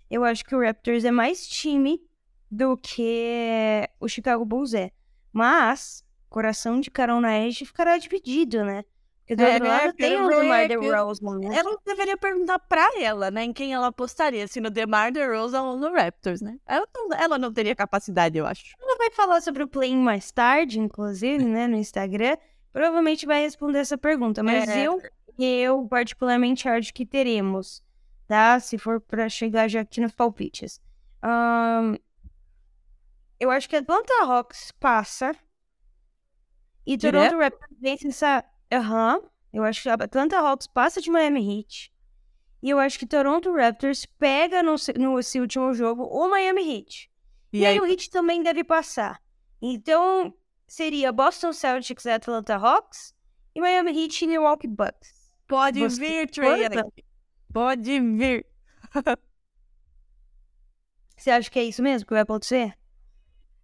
eu 0.09 0.23
acho 0.23 0.43
que 0.45 0.55
o 0.55 0.61
Raptors 0.61 1.03
é 1.03 1.11
mais 1.11 1.47
time 1.47 2.01
do 2.49 2.77
que 2.77 3.89
o 3.99 4.07
Chicago 4.07 4.45
Bulls 4.45 4.73
é. 4.73 4.91
Mas 5.31 6.03
coração 6.29 6.79
de 6.79 6.91
Carol 6.91 7.21
Nash 7.21 7.57
ficará 7.59 7.97
dividido, 7.97 8.63
né? 8.63 8.83
Porque 9.19 9.35
do 9.35 9.43
é, 9.43 9.53
outro 9.55 9.67
lado 9.67 9.93
tem 9.93 10.21
o 10.21 10.29
DeMar 10.29 10.67
DeRozan. 10.69 11.39
Né? 11.39 11.57
Ela 11.57 11.77
deveria 11.85 12.15
perguntar 12.15 12.59
pra 12.59 12.89
ela, 12.97 13.29
né? 13.29 13.43
Em 13.43 13.51
quem 13.51 13.73
ela 13.73 13.87
apostaria, 13.87 14.47
se 14.47 14.61
no 14.61 14.69
DeMar 14.69 15.11
DeRozan 15.11 15.63
ou 15.63 15.77
no 15.77 15.91
Raptors, 15.93 16.39
né? 16.39 16.57
Ela 16.65 16.87
não, 16.95 17.09
ela 17.11 17.37
não 17.37 17.51
teria 17.51 17.75
capacidade, 17.75 18.37
eu 18.37 18.45
acho. 18.45 18.73
Ela 18.81 18.97
vai 18.97 19.11
falar 19.11 19.41
sobre 19.41 19.63
o 19.63 19.67
play 19.67 19.93
mais 19.93 20.31
tarde, 20.31 20.79
inclusive, 20.79 21.43
né? 21.43 21.67
No 21.67 21.75
Instagram. 21.75 22.37
Provavelmente 22.71 23.25
vai 23.25 23.41
responder 23.41 23.79
essa 23.79 23.97
pergunta. 23.97 24.41
Mas 24.41 24.69
é. 24.69 24.83
eu 24.83 25.01
eu 25.43 25.87
particularmente 25.87 26.67
acho 26.67 26.93
que 26.93 27.05
teremos, 27.05 27.83
tá? 28.27 28.59
Se 28.59 28.77
for 28.77 28.99
para 28.99 29.29
chegar 29.29 29.67
já 29.67 29.81
aqui 29.81 30.01
nos 30.01 30.13
palpites. 30.13 30.81
Um, 31.23 31.95
eu 33.39 33.51
acho 33.51 33.69
que 33.69 33.75
Atlanta 33.75 34.13
Hawks 34.23 34.71
passa. 34.79 35.35
E 36.85 36.97
Toronto 36.97 37.37
Raptors 37.37 37.77
vence 37.79 38.07
essa. 38.07 38.43
Aham. 38.71 39.17
Uhum. 39.17 39.29
Eu 39.53 39.63
acho 39.63 39.81
que 39.81 39.89
Atlanta 39.89 40.37
Hawks 40.37 40.67
passa 40.67 41.01
de 41.01 41.09
Miami 41.09 41.59
Heat. 41.59 41.91
E 42.61 42.69
eu 42.69 42.79
acho 42.79 42.97
que 42.99 43.05
Toronto 43.05 43.53
Raptors 43.53 44.05
pega 44.05 44.61
no, 44.61 44.75
no 44.97 45.19
esse 45.19 45.39
último 45.39 45.73
jogo 45.73 46.03
o 46.03 46.29
Miami 46.29 46.61
Heat. 46.61 47.09
E, 47.53 47.59
e 47.59 47.65
aí... 47.65 47.73
aí 47.73 47.79
o 47.79 47.85
Heat 47.85 48.09
também 48.09 48.43
deve 48.43 48.63
passar. 48.63 49.21
Então, 49.61 50.33
seria 50.67 51.11
Boston 51.11 51.53
Celtics 51.53 52.05
e 52.05 52.11
Atlanta 52.11 52.55
Hawks 52.55 53.15
e 53.55 53.61
Miami 53.61 54.03
Heat 54.03 54.25
e 54.25 54.27
Milwaukee 54.27 54.67
Bucks. 54.67 55.16
Pode 55.47 55.79
Você 55.79 55.99
vir, 55.99 56.29
Trey. 56.29 56.67
Pode 57.53 57.99
vir. 57.99 58.45
Você 61.17 61.31
acha 61.31 61.49
que 61.49 61.57
é 61.57 61.63
isso 61.63 61.81
mesmo 61.81 62.05
que 62.05 62.13
vai 62.13 62.21
acontecer? 62.21 62.77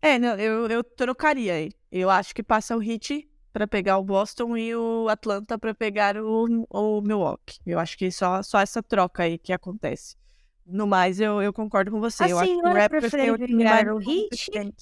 É, 0.01 0.17
não, 0.17 0.35
eu, 0.37 0.67
eu 0.67 0.83
trocaria 0.83 1.53
aí. 1.53 1.71
Eu 1.91 2.09
acho 2.09 2.33
que 2.33 2.41
passa 2.41 2.75
o 2.75 2.81
Heat 2.81 3.29
para 3.53 3.67
pegar 3.67 3.99
o 3.99 4.03
Boston 4.03 4.57
e 4.57 4.75
o 4.75 5.07
Atlanta 5.07 5.59
para 5.59 5.73
pegar 5.75 6.17
o, 6.17 6.65
o 6.69 7.01
Milwaukee. 7.01 7.59
Eu 7.65 7.77
acho 7.77 7.97
que 7.97 8.11
só, 8.11 8.41
só 8.41 8.59
essa 8.59 8.81
troca 8.81 9.23
aí 9.23 9.37
que 9.37 9.53
acontece. 9.53 10.17
No 10.65 10.87
mais, 10.87 11.19
eu, 11.19 11.41
eu 11.41 11.53
concordo 11.53 11.91
com 11.91 11.99
você. 11.99 12.23
A 12.23 12.27
senhora 12.27 12.89
prefere 12.89 13.37
pegar 13.37 13.93
o 13.93 13.99
Heat? 14.01 14.75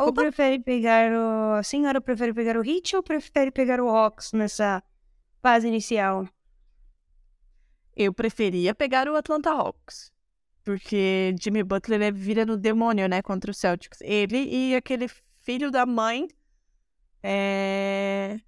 Ou 0.00 0.12
prefere 0.12 0.58
pegar 0.58 1.12
o... 1.12 1.52
A 1.58 1.62
senhora 1.62 2.00
prefere 2.00 2.34
pegar 2.34 2.56
o 2.56 2.66
Heat 2.66 2.96
ou 2.96 3.02
prefere 3.02 3.50
pegar 3.50 3.80
o 3.80 3.88
Hawks 3.88 4.32
nessa 4.32 4.82
fase 5.42 5.66
inicial? 5.66 6.26
Eu 7.94 8.14
preferia 8.14 8.74
pegar 8.74 9.08
o 9.08 9.16
Atlanta 9.16 9.50
Hawks. 9.50 10.10
Porque 10.64 11.34
Jimmy 11.40 11.64
Butler 11.64 12.00
é 12.00 12.12
vira 12.12 12.46
no 12.46 12.56
demônio, 12.56 13.08
né? 13.08 13.20
Contra 13.20 13.50
o 13.50 13.54
Celtics. 13.54 14.00
Ele 14.00 14.38
e 14.38 14.76
aquele 14.76 15.08
filho 15.40 15.70
da 15.70 15.84
mãe. 15.84 16.28
É... 17.22 18.38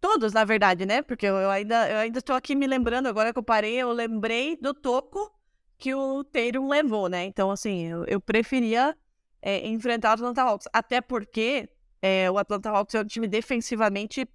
Todos, 0.00 0.32
na 0.32 0.44
verdade, 0.44 0.86
né? 0.86 1.02
Porque 1.02 1.26
eu 1.26 1.50
ainda, 1.50 1.90
eu 1.90 1.98
ainda 1.98 2.22
tô 2.22 2.32
aqui 2.32 2.54
me 2.54 2.68
lembrando, 2.68 3.08
agora 3.08 3.32
que 3.32 3.38
eu 3.38 3.42
parei, 3.42 3.74
eu 3.74 3.90
lembrei 3.92 4.56
do 4.56 4.72
toco 4.72 5.34
que 5.76 5.92
o 5.92 6.22
Tatum 6.22 6.68
levou, 6.68 7.08
né? 7.08 7.24
Então, 7.24 7.50
assim, 7.50 7.86
eu, 7.86 8.04
eu 8.04 8.20
preferia 8.20 8.96
é, 9.42 9.66
enfrentar 9.66 10.10
o 10.10 10.12
Atlanta 10.14 10.42
Hawks. 10.42 10.68
Até 10.72 11.00
porque 11.00 11.68
é, 12.00 12.30
o 12.30 12.38
Atlanta 12.38 12.70
Hawks 12.70 12.94
é 12.94 13.00
um 13.00 13.04
time 13.04 13.26
defensivamente 13.26 14.28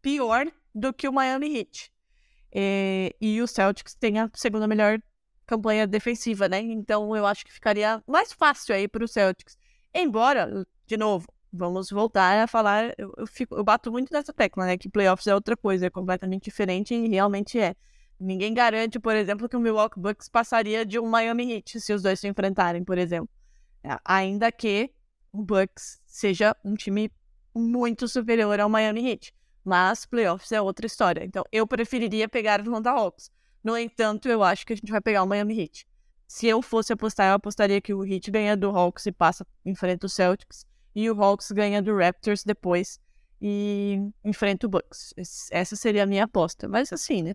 pior 0.00 0.46
do 0.74 0.92
que 0.92 1.08
o 1.08 1.12
Miami 1.12 1.58
Heat. 1.58 1.92
É, 2.52 3.14
e 3.20 3.40
o 3.42 3.46
Celtics 3.46 3.94
tem 3.94 4.18
a 4.18 4.30
segunda 4.34 4.66
melhor 4.66 5.00
campanha 5.46 5.86
defensiva, 5.86 6.48
né? 6.48 6.60
Então 6.60 7.14
eu 7.16 7.26
acho 7.26 7.44
que 7.44 7.52
ficaria 7.52 8.02
mais 8.06 8.32
fácil 8.32 8.74
aí 8.74 8.88
para 8.88 9.04
o 9.04 9.08
Celtics. 9.08 9.56
Embora, 9.92 10.66
de 10.86 10.96
novo, 10.96 11.26
vamos 11.52 11.90
voltar 11.90 12.38
a 12.38 12.46
falar, 12.46 12.94
eu, 12.98 13.12
eu, 13.16 13.26
fico, 13.26 13.54
eu 13.54 13.64
bato 13.64 13.90
muito 13.92 14.12
nessa 14.12 14.32
tecla, 14.32 14.66
né? 14.66 14.76
Que 14.76 14.88
playoffs 14.88 15.26
é 15.26 15.34
outra 15.34 15.56
coisa, 15.56 15.86
é 15.86 15.90
completamente 15.90 16.44
diferente 16.44 16.94
e 16.94 17.08
realmente 17.08 17.58
é. 17.58 17.74
Ninguém 18.18 18.54
garante, 18.54 18.98
por 18.98 19.14
exemplo, 19.14 19.48
que 19.48 19.56
o 19.56 19.60
Milwaukee 19.60 20.00
Bucks 20.00 20.28
passaria 20.28 20.86
de 20.86 20.98
um 20.98 21.06
Miami 21.06 21.52
Heat 21.52 21.80
se 21.80 21.92
os 21.92 22.02
dois 22.02 22.20
se 22.20 22.28
enfrentarem, 22.28 22.84
por 22.84 22.96
exemplo. 22.96 23.28
Ainda 24.04 24.50
que 24.50 24.90
o 25.32 25.42
Bucks 25.42 26.00
seja 26.06 26.56
um 26.64 26.74
time 26.74 27.10
muito 27.54 28.08
superior 28.08 28.58
ao 28.60 28.68
Miami 28.68 29.10
Heat. 29.10 29.34
Mas 29.64 30.04
playoffs 30.04 30.52
é 30.52 30.60
outra 30.60 30.86
história. 30.86 31.24
Então, 31.24 31.44
eu 31.50 31.66
preferiria 31.66 32.28
pegar 32.28 32.60
Atlanta 32.60 32.90
Hawks. 32.90 33.30
No 33.62 33.76
entanto, 33.78 34.28
eu 34.28 34.42
acho 34.42 34.66
que 34.66 34.74
a 34.74 34.76
gente 34.76 34.92
vai 34.92 35.00
pegar 35.00 35.22
o 35.22 35.26
Miami 35.26 35.58
Heat. 35.58 35.86
Se 36.26 36.46
eu 36.46 36.60
fosse 36.60 36.92
apostar, 36.92 37.28
eu 37.28 37.34
apostaria 37.34 37.80
que 37.80 37.94
o 37.94 38.04
Heat 38.04 38.30
ganha 38.30 38.56
do 38.56 38.68
Hawks 38.68 39.06
e 39.06 39.12
passa, 39.12 39.46
enfrenta 39.64 40.06
o 40.06 40.08
Celtics. 40.08 40.66
E 40.94 41.10
o 41.10 41.22
Hawks 41.22 41.50
ganha 41.50 41.80
do 41.80 41.96
Raptors 41.96 42.44
depois 42.44 43.00
e 43.40 43.98
enfrenta 44.24 44.66
o 44.66 44.70
Bucks. 44.70 45.12
Essa 45.50 45.76
seria 45.76 46.04
a 46.04 46.06
minha 46.06 46.24
aposta. 46.24 46.68
Mas 46.68 46.92
assim, 46.92 47.22
né? 47.22 47.34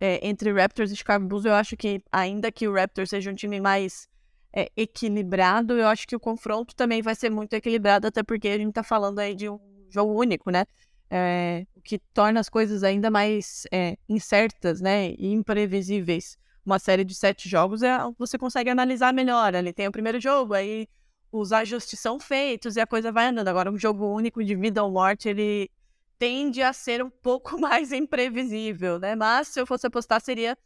É, 0.00 0.26
entre 0.26 0.52
Raptors 0.52 0.92
e 0.92 0.96
Chicago 0.96 1.26
Bulls, 1.26 1.44
eu 1.44 1.54
acho 1.54 1.76
que, 1.76 2.02
ainda 2.12 2.52
que 2.52 2.68
o 2.68 2.74
Raptors 2.74 3.10
seja 3.10 3.30
um 3.30 3.34
time 3.34 3.60
mais 3.60 4.08
é, 4.52 4.70
equilibrado, 4.76 5.76
eu 5.76 5.88
acho 5.88 6.06
que 6.06 6.14
o 6.14 6.20
confronto 6.20 6.74
também 6.76 7.02
vai 7.02 7.14
ser 7.14 7.30
muito 7.30 7.52
equilibrado, 7.54 8.06
até 8.06 8.22
porque 8.22 8.48
a 8.48 8.58
gente 8.58 8.72
tá 8.72 8.82
falando 8.82 9.18
aí 9.18 9.34
de 9.34 9.48
um 9.48 9.58
jogo 9.90 10.12
único, 10.12 10.50
né? 10.50 10.64
É, 11.10 11.66
o 11.74 11.80
que 11.80 11.98
torna 11.98 12.40
as 12.40 12.48
coisas 12.48 12.82
ainda 12.82 13.10
mais 13.10 13.66
é, 13.72 13.96
incertas, 14.08 14.80
né, 14.80 15.10
e 15.18 15.32
imprevisíveis. 15.32 16.36
uma 16.64 16.78
série 16.78 17.04
de 17.04 17.14
sete 17.14 17.48
jogos, 17.48 17.82
é, 17.82 17.98
você 18.18 18.36
consegue 18.36 18.68
analisar 18.70 19.12
melhor. 19.12 19.54
Ele 19.54 19.72
tem 19.72 19.88
o 19.88 19.92
primeiro 19.92 20.20
jogo, 20.20 20.54
aí 20.54 20.86
os 21.32 21.52
ajustes 21.52 21.98
são 21.98 22.18
feitos 22.18 22.76
e 22.76 22.80
a 22.80 22.86
coisa 22.86 23.10
vai 23.12 23.26
andando. 23.26 23.48
Agora, 23.48 23.70
um 23.70 23.78
jogo 23.78 24.06
único 24.06 24.44
de 24.44 24.54
vida 24.54 24.82
ou 24.82 24.90
morte, 24.90 25.28
ele 25.28 25.70
tende 26.18 26.62
a 26.62 26.72
ser 26.72 27.02
um 27.02 27.10
pouco 27.22 27.58
mais 27.58 27.92
imprevisível, 27.92 28.98
né? 28.98 29.14
Mas 29.14 29.48
se 29.48 29.60
eu 29.60 29.66
fosse 29.66 29.86
apostar, 29.86 30.20
seria 30.20 30.56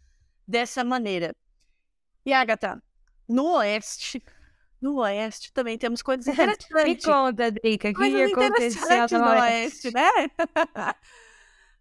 dessa 0.46 0.82
maneira. 0.82 1.34
E 2.24 2.32
Agatha, 2.32 2.82
no 3.28 3.56
Oeste, 3.56 4.22
no 4.82 4.96
Oeste 4.96 5.52
também 5.52 5.78
temos 5.78 6.02
coisas 6.02 6.26
interessantes. 6.28 6.68
Me 6.84 7.00
conta, 7.00 7.50
Drica, 7.50 7.90
o 7.90 7.94
que 7.94 8.22
aconteceu 8.22 9.18
no 9.18 9.30
Oeste, 9.30 9.92
né? 9.92 10.10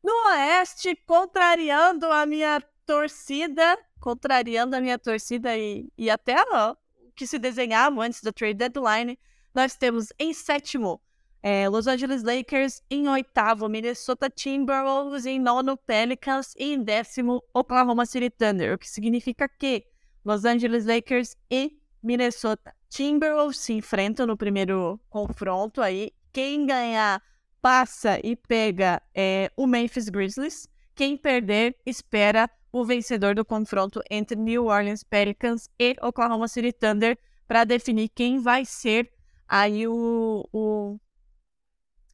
no 0.04 0.14
Oeste, 0.30 0.96
contrariando 1.06 2.06
a 2.06 2.26
minha 2.26 2.62
torcida, 2.86 3.78
contrariando 4.00 4.76
a 4.76 4.80
minha 4.82 5.00
torcida 5.00 5.58
e, 5.58 5.92
e 5.98 6.10
até 6.10 6.36
o 6.42 6.78
que 7.16 7.26
se 7.26 7.40
desenhava 7.40 8.02
antes 8.02 8.22
da 8.22 8.32
trade 8.32 8.54
deadline, 8.54 9.18
nós 9.54 9.76
temos 9.76 10.14
em 10.18 10.34
sétimo 10.34 11.02
é, 11.44 11.68
Los 11.68 11.88
Angeles 11.88 12.24
Lakers, 12.24 12.84
em 12.90 13.08
oitavo 13.10 13.68
Minnesota 13.68 14.30
Timberwolves, 14.30 15.26
em 15.26 15.40
nono 15.40 15.76
Pelicans 15.76 16.54
e 16.58 16.74
em 16.74 16.84
décimo 16.84 17.44
Oklahoma 17.54 18.06
City 18.06 18.30
Thunder, 18.30 18.76
o 18.76 18.78
que 18.78 18.90
significa 18.90 19.50
que 19.50 19.86
Los 20.24 20.46
Angeles 20.46 20.86
Lakers 20.86 21.36
e 21.50 21.81
Minnesota 22.02 22.74
Timberwolves 22.90 23.58
se 23.58 23.74
enfrentam 23.74 24.26
no 24.26 24.36
primeiro 24.36 25.00
confronto 25.10 25.82
aí. 25.82 26.12
Quem 26.34 26.66
ganhar 26.66 27.22
passa 27.62 28.20
e 28.24 28.36
pega 28.36 29.02
é, 29.14 29.52
o 29.56 29.68
Memphis 29.68 30.10
Grizzlies. 30.10 30.68
Quem 30.96 31.16
perder 31.16 31.78
espera 31.86 32.50
o 32.72 32.84
vencedor 32.86 33.36
do 33.36 33.46
confronto 33.46 34.02
entre 34.10 34.36
New 34.36 34.66
Orleans 34.66 35.04
Pelicans 35.04 35.70
e 35.78 35.96
Oklahoma 36.02 36.48
City 36.48 36.72
Thunder 36.72 37.18
para 37.48 37.64
definir 37.64 38.10
quem 38.10 38.40
vai 38.40 38.66
ser 38.66 39.12
aí 39.48 39.88
o, 39.88 40.48
o, 40.54 41.00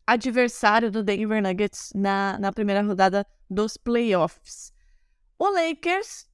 adversário 0.06 0.89
do 0.89 1.04
Denver 1.04 1.41
Nuggets 1.43 1.91
na, 1.93 2.38
na 2.39 2.52
primeira 2.52 2.82
rodada 2.82 3.26
dos 3.50 3.78
playoffs. 3.78 4.73
O 5.38 5.50
Lakers 5.50 6.26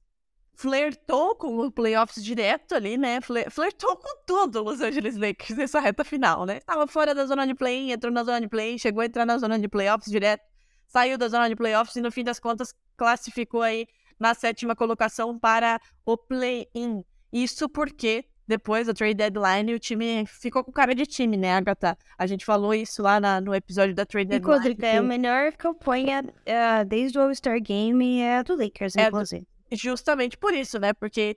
flertou 0.54 1.34
com 1.34 1.58
o 1.58 1.70
playoffs 1.70 2.22
direto 2.22 2.74
ali, 2.74 2.96
né? 2.96 3.18
Flertou 3.50 3.96
com 3.96 4.24
tudo 4.26 4.62
Los 4.62 4.80
Angeles 4.80 5.16
Lakers 5.16 5.58
nessa 5.58 5.80
reta 5.80 6.04
final, 6.04 6.46
né? 6.46 6.60
Tava 6.60 6.86
fora 6.86 7.14
da 7.14 7.26
zona 7.26 7.46
de 7.46 7.54
play, 7.54 7.92
entrou 7.92 8.12
na 8.12 8.24
zona 8.24 8.40
de 8.40 8.48
play, 8.48 8.78
chegou 8.78 9.02
a 9.02 9.06
entrar 9.06 9.26
na 9.26 9.38
zona 9.38 9.58
de 9.58 9.68
playoffs 9.68 10.10
direto, 10.10 10.44
saiu 10.86 11.18
da 11.18 11.28
zona 11.28 11.48
de 11.48 11.56
playoffs 11.56 11.96
e 11.96 12.00
no 12.00 12.10
fim 12.10 12.22
das 12.22 12.38
contas 12.38 12.74
classificou 12.96 13.62
aí 13.62 13.86
na 14.18 14.32
sétima 14.32 14.76
colocação 14.76 15.38
para 15.38 15.80
o 16.06 16.16
play-in. 16.16 17.04
Isso 17.32 17.68
porque 17.68 18.24
depois 18.46 18.86
da 18.86 18.94
trade 18.94 19.14
deadline 19.14 19.74
o 19.74 19.78
time 19.78 20.24
ficou 20.26 20.62
com 20.62 20.70
cara 20.70 20.94
de 20.94 21.06
time, 21.06 21.36
né, 21.36 21.54
Agatha? 21.54 21.98
A 22.16 22.26
gente 22.26 22.44
falou 22.44 22.74
isso 22.74 23.02
lá 23.02 23.18
na, 23.18 23.40
no 23.40 23.54
episódio 23.54 23.94
da 23.94 24.06
trade 24.06 24.28
deadline. 24.28 24.54
Rodrigo, 24.54 24.84
é 24.84 24.98
a 24.98 25.02
melhor 25.02 25.52
campanha 25.52 26.22
uh, 26.22 26.84
desde 26.86 27.18
o 27.18 27.22
All-Star 27.22 27.60
Game 27.60 28.20
é 28.20 28.38
a 28.38 28.42
do 28.42 28.54
Lakers, 28.54 28.96
é 28.96 29.08
inclusive. 29.08 29.40
Do 29.40 29.53
justamente 29.72 30.36
por 30.36 30.54
isso, 30.54 30.78
né? 30.78 30.92
Porque 30.92 31.36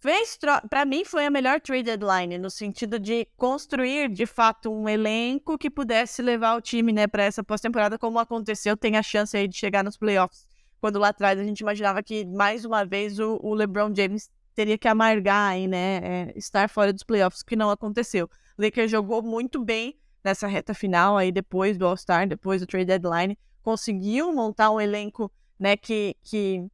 fez 0.00 0.38
para 0.68 0.84
mim 0.84 1.04
foi 1.04 1.26
a 1.26 1.30
melhor 1.30 1.60
trade 1.60 1.82
deadline 1.82 2.38
no 2.38 2.50
sentido 2.50 2.98
de 2.98 3.28
construir 3.36 4.08
de 4.08 4.24
fato 4.24 4.72
um 4.72 4.88
elenco 4.88 5.58
que 5.58 5.68
pudesse 5.68 6.22
levar 6.22 6.56
o 6.56 6.60
time, 6.60 6.90
né, 6.90 7.06
para 7.06 7.24
essa 7.24 7.44
pós-temporada 7.44 7.98
como 7.98 8.18
aconteceu, 8.18 8.76
tem 8.76 8.96
a 8.96 9.02
chance 9.02 9.36
aí 9.36 9.46
de 9.46 9.56
chegar 9.56 9.84
nos 9.84 9.98
playoffs. 9.98 10.46
Quando 10.80 10.98
lá 10.98 11.08
atrás 11.08 11.38
a 11.38 11.44
gente 11.44 11.60
imaginava 11.60 12.02
que 12.02 12.24
mais 12.24 12.64
uma 12.64 12.84
vez 12.84 13.18
o, 13.18 13.38
o 13.42 13.52
LeBron 13.52 13.94
James 13.94 14.30
teria 14.54 14.78
que 14.78 14.88
amargar 14.88 15.52
aí, 15.52 15.68
né, 15.68 16.00
é, 16.02 16.32
estar 16.34 16.68
fora 16.70 16.92
dos 16.92 17.02
playoffs, 17.02 17.42
que 17.42 17.54
não 17.54 17.70
aconteceu. 17.70 18.28
O 18.56 18.62
Lakers 18.62 18.90
jogou 18.90 19.22
muito 19.22 19.62
bem 19.62 19.98
nessa 20.24 20.46
reta 20.46 20.72
final 20.72 21.18
aí 21.18 21.30
depois 21.30 21.76
do 21.76 21.86
All-Star, 21.86 22.26
depois 22.26 22.62
do 22.62 22.66
trade 22.66 22.86
deadline, 22.86 23.38
conseguiu 23.62 24.32
montar 24.32 24.70
um 24.70 24.80
elenco, 24.80 25.30
né, 25.58 25.76
que, 25.76 26.16
que 26.22 26.66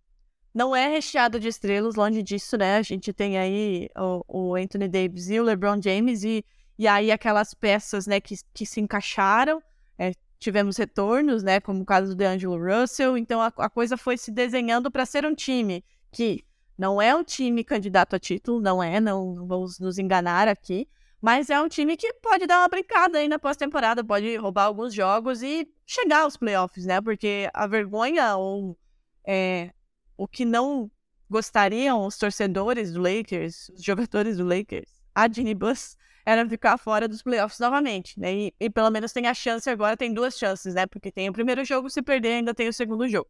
não 0.57 0.75
é 0.75 0.89
recheado 0.89 1.39
de 1.39 1.49
estrelas, 1.49 1.97
longe 1.97 2.23
disso, 2.23 2.57
né? 2.57 2.79
A 2.79 2.83
gente 2.83 3.13
tem 3.13 3.37
aí 3.37 3.91
o, 3.95 4.25
o 4.27 4.55
Anthony 4.55 4.89
Davis 4.89 5.29
e 5.29 5.39
o 5.39 5.43
LeBron 5.43 5.79
James, 5.83 6.25
e, 6.25 6.43
e 6.79 6.89
aí 6.89 7.13
aquelas 7.13 7.53
peças, 7.53 8.07
né, 8.07 8.21
que, 8.21 8.37
que 8.55 8.65
se 8.65 8.81
encaixaram. 8.81 9.63
É, 9.99 10.13
tivemos 10.39 10.79
retornos, 10.79 11.43
né, 11.43 11.61
como 11.61 11.83
o 11.83 11.85
caso 11.85 12.09
do 12.09 12.15
DeAngelo 12.15 12.57
Russell. 12.57 13.19
Então 13.19 13.39
a, 13.43 13.53
a 13.59 13.69
coisa 13.69 13.99
foi 13.99 14.17
se 14.17 14.31
desenhando 14.31 14.91
para 14.91 15.05
ser 15.05 15.27
um 15.27 15.35
time 15.35 15.85
que 16.11 16.43
não 16.79 17.03
é 17.03 17.15
um 17.15 17.23
time 17.23 17.63
candidato 17.63 18.17
a 18.17 18.19
título, 18.19 18.59
não 18.59 18.83
é, 18.83 18.99
não, 18.99 19.47
vamos 19.47 19.79
nos 19.79 19.99
enganar 19.99 20.49
aqui. 20.49 20.89
Mas 21.21 21.51
é 21.51 21.61
um 21.61 21.69
time 21.69 21.99
que 21.99 22.11
pode 22.15 22.47
dar 22.47 22.61
uma 22.61 22.69
brincada 22.69 23.19
aí 23.19 23.29
na 23.29 23.39
pós-temporada, 23.39 24.03
pode 24.03 24.35
roubar 24.37 24.65
alguns 24.65 24.95
jogos 24.95 25.43
e 25.43 25.69
chegar 25.85 26.23
aos 26.23 26.39
playoffs, 26.39 26.87
né? 26.87 26.99
Porque 27.03 27.51
a 27.53 27.67
vergonha 27.67 28.37
ou 28.37 28.79
é, 29.23 29.71
o 30.17 30.27
que 30.27 30.45
não 30.45 30.91
gostariam 31.29 32.07
os 32.07 32.17
torcedores 32.17 32.93
do 32.93 33.01
Lakers, 33.01 33.69
os 33.71 33.83
jogadores 33.83 34.37
do 34.37 34.45
Lakers, 34.45 34.91
a 35.15 35.29
Ginny 35.29 35.55
Bus, 35.55 35.97
era 36.25 36.49
ficar 36.49 36.77
fora 36.77 37.07
dos 37.07 37.23
playoffs 37.23 37.61
novamente, 37.61 38.19
né? 38.19 38.35
E, 38.35 38.55
e, 38.59 38.69
pelo 38.69 38.91
menos 38.91 39.13
tem 39.13 39.27
a 39.27 39.35
chance 39.35 39.71
agora, 39.71 39.97
tem 39.97 40.13
duas 40.13 40.37
chances, 40.37 40.75
né? 40.75 40.85
Porque 40.87 41.13
tem 41.13 41.29
o 41.29 41.33
primeiro 41.33 41.65
jogo, 41.65 41.89
se 41.89 42.03
perder, 42.03 42.35
ainda 42.35 42.53
tem 42.53 42.69
o 42.69 42.73
segundo 42.73 43.09
jogo. 43.09 43.29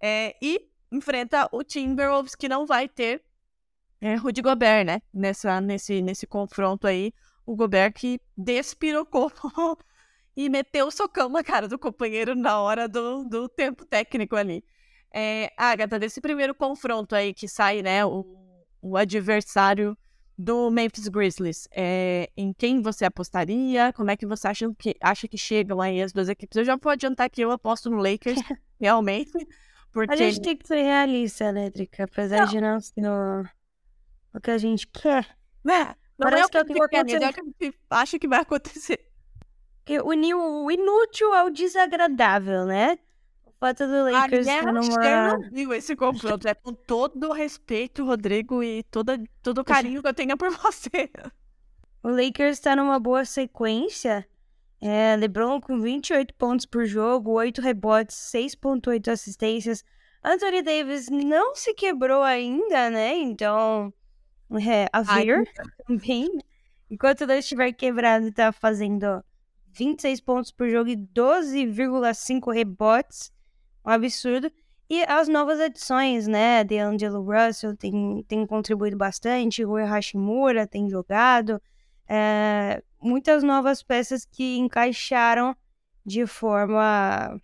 É, 0.00 0.36
e 0.42 0.68
enfrenta 0.92 1.48
o 1.50 1.64
Timberwolves, 1.64 2.34
que 2.34 2.48
não 2.48 2.66
vai 2.66 2.88
ter 2.88 3.22
é, 4.00 4.14
Rudy 4.16 4.42
Gobert, 4.42 4.84
né? 4.84 5.00
Nessa, 5.12 5.60
nesse, 5.60 6.02
nesse 6.02 6.26
confronto 6.26 6.86
aí, 6.86 7.12
o 7.46 7.56
Gobert 7.56 7.94
que 7.94 8.20
despirocou 8.36 9.32
e 10.36 10.50
meteu 10.50 10.88
o 10.88 10.90
socão 10.90 11.30
na 11.30 11.42
cara 11.42 11.66
do 11.66 11.78
companheiro 11.78 12.34
na 12.34 12.60
hora 12.60 12.86
do, 12.86 13.24
do 13.24 13.48
tempo 13.48 13.86
técnico 13.86 14.36
ali. 14.36 14.62
É, 15.12 15.52
Agatha, 15.56 15.98
desse 15.98 16.20
primeiro 16.20 16.54
confronto 16.54 17.14
aí 17.14 17.32
que 17.32 17.48
sai, 17.48 17.82
né, 17.82 18.04
o, 18.04 18.24
o 18.82 18.96
adversário 18.96 19.96
do 20.38 20.70
Memphis 20.70 21.08
Grizzlies, 21.08 21.66
é, 21.72 22.30
em 22.36 22.52
quem 22.52 22.82
você 22.82 23.06
apostaria? 23.06 23.92
Como 23.94 24.10
é 24.10 24.16
que 24.16 24.26
você 24.26 24.48
acha 24.48 24.70
que, 24.78 24.94
acha 25.00 25.26
que 25.26 25.38
chegam 25.38 25.80
aí 25.80 26.02
as 26.02 26.12
duas 26.12 26.28
equipes? 26.28 26.56
Eu 26.56 26.64
já 26.64 26.76
vou 26.76 26.92
adiantar 26.92 27.30
que 27.30 27.40
eu 27.40 27.50
aposto 27.50 27.90
no 27.90 27.96
Lakers, 27.96 28.38
realmente. 28.78 29.32
Porque... 29.92 30.12
A 30.12 30.16
gente 30.16 30.42
tem 30.42 30.56
que 30.56 30.66
ser 30.66 30.82
realista, 30.82 31.50
né, 31.52 31.70
Drica? 31.70 32.04
Apesar 32.04 32.40
não. 32.40 32.46
de 32.46 32.60
não 32.60 32.80
ser 32.80 33.02
o 34.34 34.40
que 34.40 34.50
a 34.50 34.58
gente 34.58 34.86
quer. 34.88 35.24
É, 35.66 35.84
não 36.18 36.28
Parece 36.30 36.42
é 36.42 36.46
o 36.60 36.64
que, 36.64 36.74
que, 36.74 36.80
que, 36.80 36.88
quer, 36.88 37.22
é 37.22 37.28
o 37.28 37.54
que 37.54 37.74
acha 37.88 38.18
que 38.18 38.28
vai 38.28 38.40
acontecer. 38.40 39.00
Porque 39.78 39.98
o, 40.00 40.64
o 40.64 40.70
inútil 40.70 41.34
é 41.34 41.44
o 41.44 41.50
desagradável, 41.50 42.66
né? 42.66 42.98
Fato 43.66 43.86
do 43.86 44.10
Lakers 44.10 44.46
estar 44.46 44.72
numa... 44.72 45.32
não 45.32 45.50
viu 45.50 45.72
esse 45.72 45.96
confronto. 45.96 46.46
É 46.46 46.54
com 46.54 46.72
todo 46.72 47.28
o 47.28 47.32
respeito, 47.32 48.04
Rodrigo, 48.04 48.62
e 48.62 48.82
toda, 48.84 49.20
todo 49.42 49.58
o 49.58 49.64
carinho 49.64 50.02
que 50.02 50.08
eu 50.08 50.14
tenho 50.14 50.36
por 50.36 50.50
você. 50.56 51.10
O 52.02 52.08
Lakers 52.08 52.58
está 52.58 52.76
numa 52.76 53.00
boa 53.00 53.24
sequência. 53.24 54.26
É, 54.80 55.16
LeBron 55.16 55.60
com 55.60 55.80
28 55.80 56.34
pontos 56.34 56.66
por 56.66 56.84
jogo, 56.84 57.32
8 57.32 57.60
rebotes, 57.60 58.16
6.8 58.32 59.08
assistências. 59.08 59.82
Anthony 60.22 60.62
Davis 60.62 61.08
não 61.08 61.54
se 61.54 61.72
quebrou 61.74 62.22
ainda, 62.22 62.90
né? 62.90 63.16
Então, 63.16 63.92
é, 64.52 64.86
a 64.92 65.02
ver 65.02 65.44
também. 65.86 66.38
Enquanto 66.90 67.22
ele 67.22 67.38
estiver 67.38 67.72
quebrado, 67.72 68.30
tá 68.32 68.52
fazendo 68.52 69.24
26 69.72 70.20
pontos 70.20 70.50
por 70.52 70.68
jogo 70.68 70.90
e 70.90 70.96
12,5 70.96 72.52
rebotes 72.52 73.32
um 73.86 73.90
absurdo. 73.90 74.50
E 74.88 75.02
as 75.04 75.28
novas 75.28 75.60
adições, 75.60 76.26
né? 76.26 76.64
De 76.64 76.78
Angelo 76.78 77.22
Russell 77.22 77.76
tem, 77.76 78.24
tem 78.28 78.46
contribuído 78.46 78.96
bastante, 78.96 79.62
Rui 79.62 79.84
Hashimura 79.84 80.66
tem 80.66 80.88
jogado. 80.90 81.60
É, 82.08 82.82
muitas 83.00 83.42
novas 83.42 83.82
peças 83.82 84.24
que 84.24 84.58
encaixaram 84.58 85.56
de 86.04 86.26
forma 86.26 87.40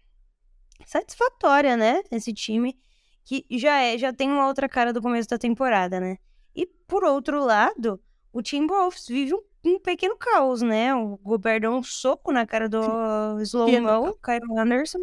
satisfatória, 0.86 1.76
né? 1.76 2.02
Esse 2.10 2.32
time 2.32 2.78
que 3.24 3.44
já 3.50 3.80
é, 3.80 3.98
já 3.98 4.12
tem 4.12 4.30
uma 4.30 4.46
outra 4.46 4.68
cara 4.68 4.92
do 4.92 5.02
começo 5.02 5.28
da 5.28 5.38
temporada, 5.38 5.98
né? 5.98 6.16
E 6.54 6.66
por 6.66 7.02
outro 7.02 7.44
lado, 7.44 8.00
o 8.32 8.40
Timberwolves 8.40 9.06
vive 9.08 9.34
um, 9.34 9.42
um 9.64 9.80
pequeno 9.80 10.16
caos, 10.16 10.62
né? 10.62 10.94
O 10.94 11.16
Gobert 11.18 11.60
deu 11.60 11.72
um 11.72 11.82
soco 11.82 12.30
na 12.30 12.46
cara 12.46 12.68
do 12.68 13.40
Slow-Mo, 13.40 14.16
Kyle 14.22 14.58
Anderson 14.58 15.02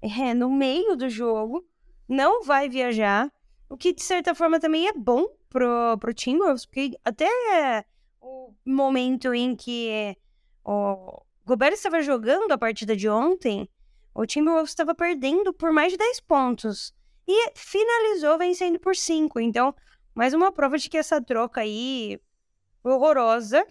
é, 0.00 0.34
no 0.34 0.50
meio 0.50 0.96
do 0.96 1.08
jogo, 1.08 1.64
não 2.08 2.42
vai 2.42 2.68
viajar, 2.68 3.32
o 3.68 3.76
que 3.76 3.92
de 3.92 4.02
certa 4.02 4.34
forma 4.34 4.60
também 4.60 4.86
é 4.86 4.92
bom 4.92 5.26
pro, 5.48 5.96
pro 5.98 6.14
Timberwolves, 6.14 6.66
porque 6.66 6.98
até 7.04 7.84
o 8.20 8.52
momento 8.64 9.34
em 9.34 9.56
que 9.56 10.16
o 10.64 11.22
Gobert 11.44 11.74
estava 11.74 12.02
jogando 12.02 12.52
a 12.52 12.58
partida 12.58 12.96
de 12.96 13.08
ontem, 13.08 13.68
o 14.14 14.26
Timberwolves 14.26 14.70
estava 14.70 14.94
perdendo 14.94 15.52
por 15.52 15.72
mais 15.72 15.92
de 15.92 15.98
10 15.98 16.20
pontos. 16.20 16.94
e 17.28 17.52
finalizou 17.56 18.38
vencendo 18.38 18.78
por 18.78 18.94
5. 18.94 19.40
Então, 19.40 19.74
mais 20.14 20.32
uma 20.32 20.52
prova 20.52 20.78
de 20.78 20.88
que 20.88 20.96
essa 20.96 21.20
troca 21.20 21.60
aí 21.60 22.20
horrorosa 22.82 23.66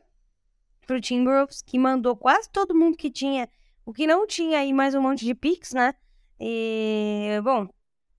pro 0.86 1.02
Timberwolves, 1.02 1.62
que 1.62 1.80
mandou 1.80 2.16
quase 2.16 2.50
todo 2.50 2.76
mundo 2.76 2.98
que 2.98 3.10
tinha, 3.10 3.50
o 3.86 3.94
que 3.94 4.06
não 4.06 4.28
tinha 4.28 4.60
aí 4.60 4.74
mais 4.74 4.94
um 4.94 5.02
monte 5.02 5.26
de 5.26 5.34
picks, 5.34 5.74
né? 5.74 5.96
E, 6.40 7.40
bom, 7.44 7.68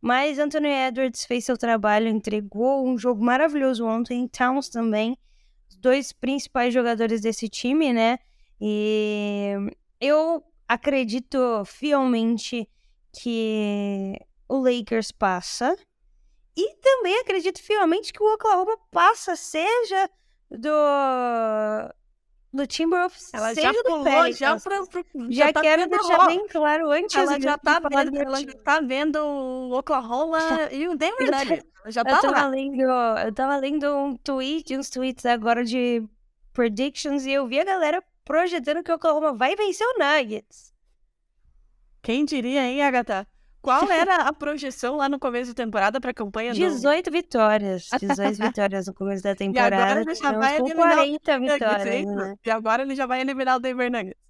mas 0.01 0.39
Anthony 0.39 0.69
Edwards 0.69 1.25
fez 1.25 1.45
seu 1.45 1.57
trabalho, 1.57 2.09
entregou 2.09 2.87
um 2.87 2.97
jogo 2.97 3.23
maravilhoso 3.25 3.85
ontem, 3.85 4.29
Towns 4.29 4.69
também, 4.69 5.19
os 5.69 5.77
dois 5.77 6.13
principais 6.13 6.73
jogadores 6.73 7.21
desse 7.21 7.49
time, 7.49 7.93
né? 7.93 8.19
E 8.61 9.53
eu 10.01 10.43
acredito 10.69 11.65
fielmente 11.65 12.69
que 13.13 14.19
o 14.49 14.59
Lakers 14.59 15.13
passa. 15.13 15.77
E 16.57 16.77
também 16.77 17.19
acredito 17.19 17.63
fielmente 17.63 18.13
que 18.13 18.23
o 18.23 18.35
Oklahoma 18.35 18.79
passa, 18.91 19.37
seja 19.37 20.09
do 20.51 20.71
do 22.57 22.67
Timberwolves, 22.67 23.33
Ela 23.33 23.55
já 23.55 23.71
do 23.71 23.83
pulou, 23.85 24.05
Pelicans. 24.05 24.39
já, 24.39 24.59
pra, 24.59 24.87
pra, 24.87 25.03
já, 25.31 25.53
tá 25.53 25.61
quero 25.61 25.83
vendo 25.83 25.91
deixar 25.91 26.21
o- 26.21 26.27
bem 26.27 26.49
claro 26.49 26.91
antes 26.91 27.15
Ela 27.15 27.41
já 27.41 27.57
tá 27.59 27.79
vendo, 27.81 28.17
ela 28.19 28.41
já 28.41 28.53
tá 28.65 28.81
vendo 28.81 29.17
o 29.25 29.73
Oklahoma 29.79 30.39
e 30.73 30.89
o 30.89 30.97
Denver 30.97 31.29
Eu 31.29 31.33
Nuggets. 31.33 31.65
Ela 31.83 31.91
já 31.93 32.01
Eu 32.01 32.05
tá 32.05 32.19
tava 32.21 32.33
lá. 32.33 32.47
lendo, 32.49 32.81
eu 32.83 33.33
tava 33.35 33.57
lendo 33.59 33.97
um 33.97 34.17
tweet, 34.17 34.77
uns 34.77 34.91
tweets 34.91 35.25
agora 35.27 35.63
de 35.65 36.03
predictions 36.53 37.25
e 37.27 37.33
eu 37.33 37.47
vi 37.47 37.61
a 37.61 37.65
galera 37.65 38.03
projetando 38.25 38.83
que 38.83 38.91
o 38.91 38.95
Oklahoma 38.97 39.33
vai 39.35 39.55
vencer 39.55 39.87
o 39.87 39.99
Nuggets. 39.99 40.75
Quem 42.03 42.25
diria, 42.25 42.63
hein, 42.63 42.83
Agatha? 42.83 43.27
Qual 43.67 43.91
era 43.91 44.29
a 44.29 44.33
projeção 44.33 44.95
lá 44.97 45.09
no 45.09 45.19
começo 45.19 45.51
da 45.53 45.65
temporada 45.65 46.01
pra 46.01 46.15
campanha 46.15 46.53
do 46.53 46.57
18 46.57 47.11
vitórias. 47.11 47.89
18 48.01 48.39
vitórias 48.41 48.87
no 48.87 48.95
começo 48.95 49.25
da 49.25 49.31
agora 49.31 49.39
temporada. 49.39 50.01
ele 50.03 50.05
já 50.05 50.13
Estamos 50.13 50.39
vai 50.39 50.61
com 50.61 50.67
eliminar 50.67 50.93
o 50.93 50.95
40 50.95 51.39
Nuggets, 51.39 51.53
vitórias, 51.59 52.07
né? 52.07 52.35
E 52.47 52.51
agora 52.53 52.83
ele 52.83 52.95
já 52.95 53.07
vai 53.07 53.21
eliminar 53.21 53.57
o 53.57 53.59
Denver 53.59 53.91
Nuggets. 53.91 54.21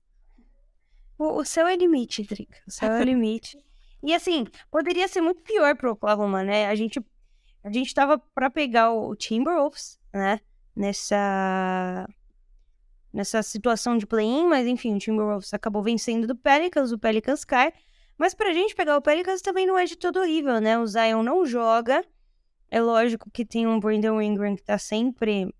O, 1.19 1.41
o 1.41 1.45
céu 1.45 1.67
é 1.67 1.77
limite, 1.77 2.23
Drica. 2.23 2.57
O 2.67 2.71
céu 2.71 2.93
é 2.93 3.05
limite. 3.05 3.59
E 4.03 4.15
assim, 4.15 4.47
poderia 4.71 5.07
ser 5.07 5.21
muito 5.21 5.43
pior 5.43 5.77
pro 5.77 5.93
Oklahoma, 5.93 6.43
né? 6.43 6.69
A 6.69 6.75
gente, 6.75 6.99
a 7.63 7.71
gente 7.71 7.93
tava 7.93 8.17
pra 8.35 8.49
pegar 8.49 8.91
o 8.91 9.15
Timberwolves, 9.15 9.99
né? 10.15 10.41
Nessa, 10.75 12.09
nessa 13.13 13.43
situação 13.43 13.99
de 13.99 14.07
play-in, 14.07 14.47
mas 14.47 14.67
enfim, 14.67 14.95
o 14.95 14.99
Timberwolves 14.99 15.53
acabou 15.53 15.83
vencendo 15.83 16.27
do 16.27 16.35
Pelicans, 16.35 16.91
o 16.91 16.99
Pelicans 16.99 17.45
cai. 17.45 17.75
Mas 18.19 18.35
pra 18.35 18.53
gente 18.53 18.75
pegar 18.75 18.97
o 18.97 19.03
Pelicans 19.03 19.43
também 19.43 19.67
não 19.67 19.77
é 19.79 19.85
de 19.85 19.97
todo 19.97 20.21
horrível, 20.21 20.61
né? 20.61 20.79
O 20.79 20.87
Zion 20.87 21.23
não 21.23 21.45
joga. 21.45 22.05
É 22.71 22.81
lógico 22.81 23.31
que 23.31 23.45
tem 23.45 23.67
um 23.67 23.79
Brandon 23.79 24.21
Ingram 24.21 24.57
que 24.57 24.63
tá 24.63 24.79
sempre 24.79 25.55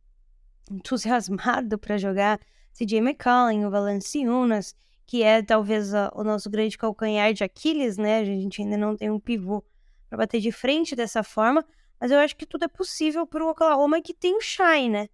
entusiasmado 0.71 1.79
pra 1.79 1.97
jogar. 1.99 2.41
CJ 2.73 2.99
McCollum, 2.99 3.67
o 3.67 3.71
Valanciunas, 3.71 4.75
que 5.07 5.23
é 5.23 5.43
talvez 5.43 5.95
a- 5.95 6.11
o 6.15 6.23
nosso 6.25 6.51
grande 6.51 6.77
calcanhar 6.77 7.33
de 7.33 7.45
Aquiles, 7.45 7.97
né? 7.97 8.19
A 8.21 8.25
gente 8.25 8.61
ainda 8.63 8.77
não 8.77 8.97
tem 8.97 9.11
um 9.11 9.21
pivô 9.21 9.63
para 10.09 10.19
bater 10.19 10.41
de 10.41 10.53
frente 10.53 10.95
dessa 10.97 11.23
forma, 11.23 11.65
mas 12.01 12.11
eu 12.11 12.19
acho 12.19 12.37
que 12.37 12.45
tudo 12.47 12.65
é 12.65 12.69
possível 12.69 13.27
para 13.27 13.45
o 13.45 13.49
Oklahoma 13.49 14.01
que 14.03 14.13
tem 14.13 14.37
o 14.37 14.41
Shai, 14.41 14.89
né? 14.89 15.09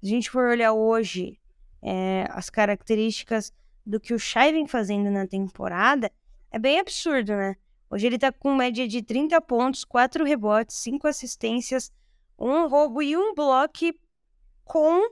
Se 0.00 0.06
a 0.06 0.08
gente 0.08 0.30
for 0.30 0.48
olhar 0.48 0.72
hoje 0.72 1.38
é, 1.82 2.26
as 2.30 2.50
características 2.50 3.52
do 3.86 4.00
que 4.00 4.12
o 4.14 4.18
Shai 4.18 4.52
vem 4.52 4.66
fazendo 4.66 5.10
na 5.10 5.26
temporada, 5.26 6.10
é 6.50 6.58
bem 6.58 6.78
absurdo, 6.78 7.32
né? 7.32 7.56
Hoje 7.90 8.06
ele 8.06 8.18
tá 8.18 8.30
com 8.30 8.54
média 8.54 8.86
de 8.86 9.02
30 9.02 9.40
pontos, 9.40 9.84
4 9.84 10.24
rebotes, 10.24 10.76
5 10.76 11.06
assistências, 11.06 11.92
um 12.38 12.68
roubo 12.68 13.02
e 13.02 13.16
um 13.16 13.34
bloco 13.34 13.92
com 14.64 15.10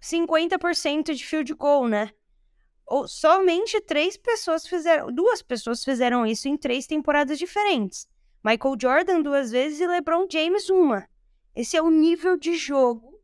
50% 0.00 1.14
de 1.14 1.24
field 1.24 1.54
goal, 1.54 1.86
né? 1.86 2.10
Ou 2.86 3.06
somente 3.06 3.80
três 3.82 4.16
pessoas 4.16 4.66
fizeram, 4.66 5.12
duas 5.12 5.42
pessoas 5.42 5.84
fizeram 5.84 6.26
isso 6.26 6.48
em 6.48 6.56
três 6.56 6.86
temporadas 6.86 7.38
diferentes. 7.38 8.08
Michael 8.42 8.76
Jordan 8.80 9.22
duas 9.22 9.50
vezes 9.50 9.80
e 9.80 9.86
LeBron 9.86 10.26
James 10.30 10.70
uma. 10.70 11.06
Esse 11.54 11.76
é 11.76 11.82
o 11.82 11.90
nível 11.90 12.36
de 12.36 12.56
jogo 12.56 13.20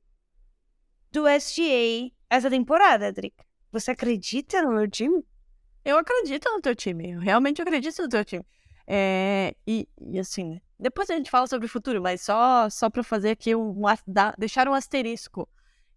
do 1.11 1.27
SGA 1.29 2.13
essa 2.29 2.51
temporada, 2.51 3.13
Drick. 3.13 3.37
Você 3.71 3.93
acredita 3.93 4.61
no 4.63 4.73
meu 4.73 4.91
time? 4.91 5.25
Eu 5.85 5.99
acredito 5.99 6.49
no 6.51 6.61
teu 6.61 6.75
time. 6.75 7.13
Eu 7.13 7.21
realmente 7.21 7.61
acredito 7.61 8.03
no 8.03 8.09
teu 8.09 8.25
time. 8.25 8.45
É, 8.87 9.55
e, 9.67 9.89
e 10.01 10.19
assim, 10.19 10.61
depois 10.79 11.09
a 11.11 11.15
gente 11.15 11.31
fala 11.31 11.47
sobre 11.47 11.67
o 11.67 11.69
futuro, 11.71 12.03
mas 12.03 12.21
só, 12.23 12.69
só 12.71 12.91
pra 12.91 13.03
fazer 13.03 13.31
aqui 13.31 13.55
um, 13.55 13.75
dar- 14.07 14.35
deixar 14.39 14.69
um 14.69 14.75
asterisco. 14.75 15.49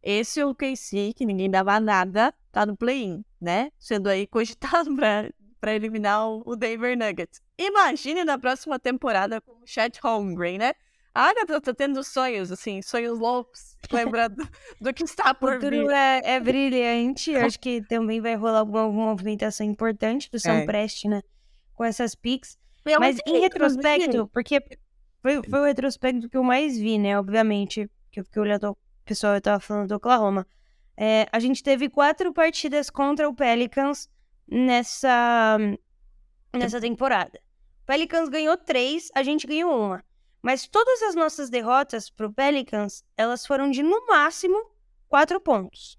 Esse 0.02 0.44
OKC, 0.44 1.14
que 1.14 1.26
ninguém 1.26 1.50
dava 1.50 1.80
nada, 1.80 2.34
tá 2.52 2.66
no 2.66 2.78
play-in, 2.78 3.26
né? 3.42 3.72
Sendo 3.78 4.08
aí 4.08 4.26
cogitado 4.28 4.94
pra, 4.96 5.30
pra 5.60 5.74
eliminar 5.74 6.30
o, 6.30 6.44
o 6.46 6.56
Denver 6.56 6.98
Nuggets. 6.98 7.42
Imagine 7.58 8.24
na 8.24 8.38
próxima 8.38 8.80
temporada 8.80 9.42
com 9.42 9.52
o 9.54 9.66
Chet 9.66 10.00
Holmgren, 10.02 10.58
né? 10.60 10.74
A 11.18 11.30
Agatha 11.30 11.60
tá 11.60 11.74
tendo 11.74 12.04
sonhos, 12.04 12.52
assim, 12.52 12.80
sonhos 12.84 13.18
loucos, 13.18 13.76
lembrando 13.92 14.48
do 14.80 14.94
que 14.94 15.04
está 15.04 15.32
O 15.32 15.36
por 15.36 15.54
futuro 15.54 15.88
vir. 15.88 15.92
é, 15.92 16.36
é 16.36 16.40
brilhante. 16.40 17.32
Eu 17.32 17.44
acho 17.44 17.60
que 17.60 17.82
também 17.82 18.22
vai 18.22 18.36
rolar 18.36 18.60
alguma, 18.60 18.82
alguma 18.82 19.06
movimentação 19.08 19.66
importante 19.66 20.30
do 20.30 20.40
São 20.40 20.54
É. 20.54 20.66
Preste, 20.68 21.08
né? 21.08 21.24
Com 21.74 21.84
essas 21.84 22.14
picks. 22.14 22.56
Eu 22.86 23.00
Mas 23.00 23.18
em 23.26 23.40
retrospecto, 23.40 24.28
porque 24.32 24.62
foi, 25.20 25.42
foi 25.42 25.60
o 25.60 25.64
retrospecto 25.64 26.30
que 26.30 26.38
eu 26.38 26.44
mais 26.44 26.78
vi, 26.78 27.00
né? 27.00 27.18
Obviamente, 27.18 27.90
que 28.12 28.20
eu 28.20 28.24
fiquei 28.24 28.40
olhando 28.44 28.70
o 28.70 28.78
pessoal 29.04 29.34
eu 29.34 29.42
tava 29.42 29.60
falando 29.60 29.88
do 29.88 29.96
Oklahoma. 29.96 30.46
É, 30.96 31.26
a 31.32 31.40
gente 31.40 31.64
teve 31.64 31.90
quatro 31.90 32.32
partidas 32.32 32.92
contra 32.92 33.28
o 33.28 33.34
Pelicans 33.34 34.08
nessa, 34.48 35.58
nessa 36.54 36.80
temporada. 36.80 37.40
O 37.82 37.88
Pelicans 37.88 38.30
ganhou 38.30 38.56
três, 38.56 39.10
a 39.16 39.24
gente 39.24 39.48
ganhou 39.48 39.76
uma. 39.76 40.06
Mas 40.42 40.68
todas 40.68 41.02
as 41.04 41.16
nossas 41.16 41.50
derrotas 41.50 42.10
pro 42.10 42.32
Pelicans, 42.32 43.04
elas 43.18 43.46
foram 43.46 43.70
de, 43.70 43.82
no 43.84 44.06
máximo, 44.08 44.58
quatro 45.10 45.40
pontos. 45.42 45.98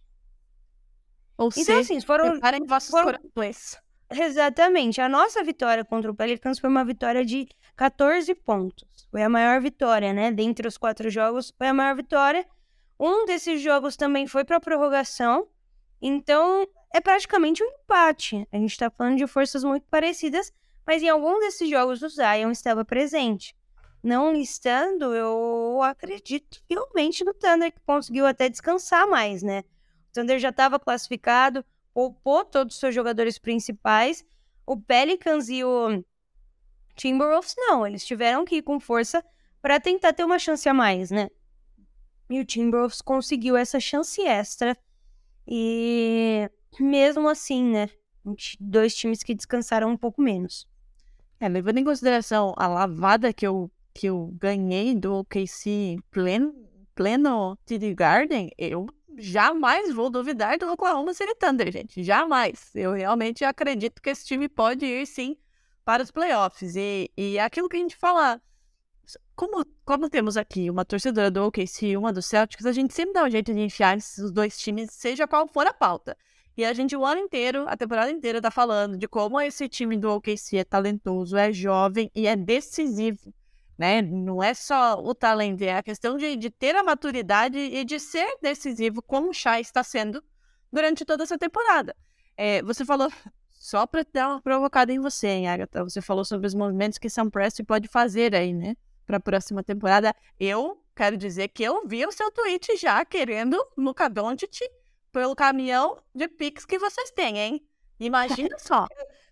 Ou 1.36 1.48
Então, 1.48 1.62
seja, 1.64 1.80
assim, 1.80 2.00
foram 2.00 2.32
preparem 2.32 2.64
vossos 2.64 2.90
foram- 2.90 3.18
corações. 3.18 3.76
Exatamente. 4.10 5.00
A 5.00 5.08
nossa 5.08 5.44
vitória 5.44 5.84
contra 5.84 6.10
o 6.10 6.14
Pelicans 6.14 6.58
foi 6.58 6.70
uma 6.70 6.84
vitória 6.84 7.24
de 7.24 7.46
14 7.76 8.34
pontos. 8.34 9.06
Foi 9.10 9.22
a 9.22 9.28
maior 9.28 9.60
vitória, 9.60 10.12
né? 10.14 10.32
Dentre 10.32 10.66
os 10.66 10.78
quatro 10.78 11.10
jogos, 11.10 11.52
foi 11.58 11.68
a 11.68 11.74
maior 11.74 11.94
vitória. 11.94 12.46
Um 12.98 13.26
desses 13.26 13.60
jogos 13.60 13.96
também 13.96 14.26
foi 14.26 14.44
para 14.44 14.58
prorrogação. 14.58 15.46
Então, 16.00 16.66
é 16.94 17.00
praticamente 17.00 17.62
um 17.62 17.66
empate. 17.66 18.48
A 18.50 18.56
gente 18.56 18.76
tá 18.78 18.90
falando 18.90 19.18
de 19.18 19.26
forças 19.26 19.62
muito 19.62 19.86
parecidas, 19.90 20.50
mas 20.86 21.02
em 21.02 21.08
algum 21.10 21.38
desses 21.38 21.68
jogos 21.68 22.00
o 22.02 22.08
Zion 22.08 22.50
estava 22.50 22.84
presente. 22.86 23.54
Não 24.02 24.34
estando, 24.34 25.14
eu 25.14 25.82
acredito 25.82 26.62
fielmente 26.66 27.24
no 27.24 27.34
Thunder, 27.34 27.72
que 27.72 27.80
conseguiu 27.80 28.26
até 28.26 28.48
descansar 28.48 29.08
mais, 29.08 29.42
né? 29.42 29.60
O 30.10 30.12
Thunder 30.12 30.38
já 30.38 30.50
estava 30.50 30.78
classificado, 30.78 31.64
poupou 31.92 32.44
todos 32.44 32.74
os 32.74 32.80
seus 32.80 32.94
jogadores 32.94 33.38
principais. 33.38 34.24
O 34.64 34.76
Pelicans 34.76 35.48
e 35.48 35.64
o 35.64 36.04
Timberwolves 36.94 37.54
não, 37.56 37.86
eles 37.86 38.04
tiveram 38.04 38.44
que 38.44 38.56
ir 38.56 38.62
com 38.62 38.78
força 38.78 39.24
para 39.60 39.80
tentar 39.80 40.12
ter 40.12 40.24
uma 40.24 40.38
chance 40.38 40.68
a 40.68 40.74
mais, 40.74 41.10
né? 41.10 41.28
E 42.30 42.40
o 42.40 42.44
Timberwolves 42.44 43.00
conseguiu 43.00 43.56
essa 43.56 43.80
chance 43.80 44.20
extra. 44.22 44.76
E 45.46 46.48
mesmo 46.78 47.28
assim, 47.28 47.64
né? 47.64 47.88
Dois 48.60 48.94
times 48.94 49.22
que 49.22 49.34
descansaram 49.34 49.90
um 49.90 49.96
pouco 49.96 50.20
menos. 50.20 50.68
É, 51.40 51.48
levando 51.48 51.78
em 51.78 51.84
consideração 51.84 52.52
a 52.56 52.66
lavada 52.66 53.32
que 53.32 53.46
eu, 53.46 53.70
que 53.98 54.06
eu 54.06 54.32
ganhei 54.38 54.94
do 54.94 55.12
OKC 55.12 55.98
pleno, 56.08 56.54
pleno 56.94 57.58
TD 57.66 57.96
Garden, 57.96 58.48
eu 58.56 58.86
jamais 59.16 59.92
vou 59.92 60.08
duvidar 60.08 60.56
do 60.56 60.70
Oklahoma 60.70 61.12
City 61.12 61.34
Thunder, 61.34 61.72
gente. 61.72 62.04
Jamais. 62.04 62.70
Eu 62.76 62.92
realmente 62.92 63.44
acredito 63.44 64.00
que 64.00 64.10
esse 64.10 64.24
time 64.24 64.48
pode 64.48 64.86
ir, 64.86 65.04
sim, 65.04 65.36
para 65.84 66.00
os 66.00 66.12
playoffs. 66.12 66.76
E, 66.76 67.10
e 67.16 67.40
aquilo 67.40 67.68
que 67.68 67.76
a 67.76 67.80
gente 67.80 67.96
fala... 67.96 68.40
Como, 69.34 69.64
como 69.84 70.08
temos 70.08 70.36
aqui 70.36 70.70
uma 70.70 70.84
torcedora 70.84 71.28
do 71.28 71.44
OKC 71.46 71.88
e 71.88 71.96
uma 71.96 72.12
do 72.12 72.22
Celtics, 72.22 72.66
a 72.66 72.72
gente 72.72 72.94
sempre 72.94 73.14
dá 73.14 73.24
um 73.24 73.30
jeito 73.30 73.52
de 73.52 73.60
enfiar 73.60 73.96
esses 73.96 74.30
dois 74.30 74.56
times, 74.58 74.90
seja 74.92 75.26
qual 75.26 75.48
for 75.48 75.66
a 75.66 75.74
pauta. 75.74 76.16
E 76.56 76.64
a 76.64 76.72
gente 76.72 76.94
o 76.94 77.04
ano 77.04 77.22
inteiro, 77.22 77.64
a 77.66 77.76
temporada 77.76 78.12
inteira, 78.12 78.40
tá 78.40 78.50
falando 78.50 78.96
de 78.96 79.08
como 79.08 79.40
esse 79.40 79.68
time 79.68 79.96
do 79.96 80.10
OKC 80.10 80.58
é 80.58 80.64
talentoso, 80.64 81.36
é 81.36 81.52
jovem 81.52 82.10
e 82.14 82.26
é 82.28 82.36
decisivo, 82.36 83.32
né? 83.78 84.02
Não 84.02 84.42
é 84.42 84.52
só 84.52 85.00
o 85.00 85.14
talento, 85.14 85.62
é 85.62 85.76
a 85.76 85.82
questão 85.82 86.16
de, 86.16 86.34
de 86.36 86.50
ter 86.50 86.74
a 86.74 86.82
maturidade 86.82 87.56
e 87.56 87.84
de 87.84 88.00
ser 88.00 88.36
decisivo, 88.42 89.00
como 89.00 89.30
o 89.30 89.32
Shai 89.32 89.60
está 89.60 89.84
sendo 89.84 90.22
durante 90.72 91.04
toda 91.04 91.22
essa 91.22 91.38
temporada. 91.38 91.94
É, 92.36 92.60
você 92.62 92.84
falou 92.84 93.08
só 93.48 93.86
pra 93.86 94.04
dar 94.12 94.30
uma 94.30 94.42
provocada 94.42 94.92
em 94.92 94.98
você, 94.98 95.28
hein, 95.28 95.48
Agatha? 95.48 95.84
Você 95.84 96.02
falou 96.02 96.24
sobre 96.24 96.48
os 96.48 96.54
movimentos 96.54 96.98
que 96.98 97.08
Sam 97.08 97.30
Presti 97.30 97.62
pode 97.62 97.86
fazer 97.86 98.34
aí, 98.34 98.52
né? 98.52 98.76
Pra 99.06 99.20
próxima 99.20 99.62
temporada. 99.62 100.14
Eu 100.38 100.82
quero 100.94 101.16
dizer 101.16 101.48
que 101.48 101.62
eu 101.62 101.86
vi 101.86 102.04
o 102.04 102.10
seu 102.12 102.30
tweet 102.32 102.76
já 102.76 103.04
querendo 103.04 103.56
Luca 103.76 104.08
Doncic 104.08 104.60
pelo 105.12 105.36
caminhão 105.36 105.96
de 106.14 106.28
Pix 106.28 106.64
que 106.64 106.78
vocês 106.78 107.10
têm, 107.12 107.38
hein? 107.38 107.66
Imagina 108.00 108.58
só. 108.58 108.86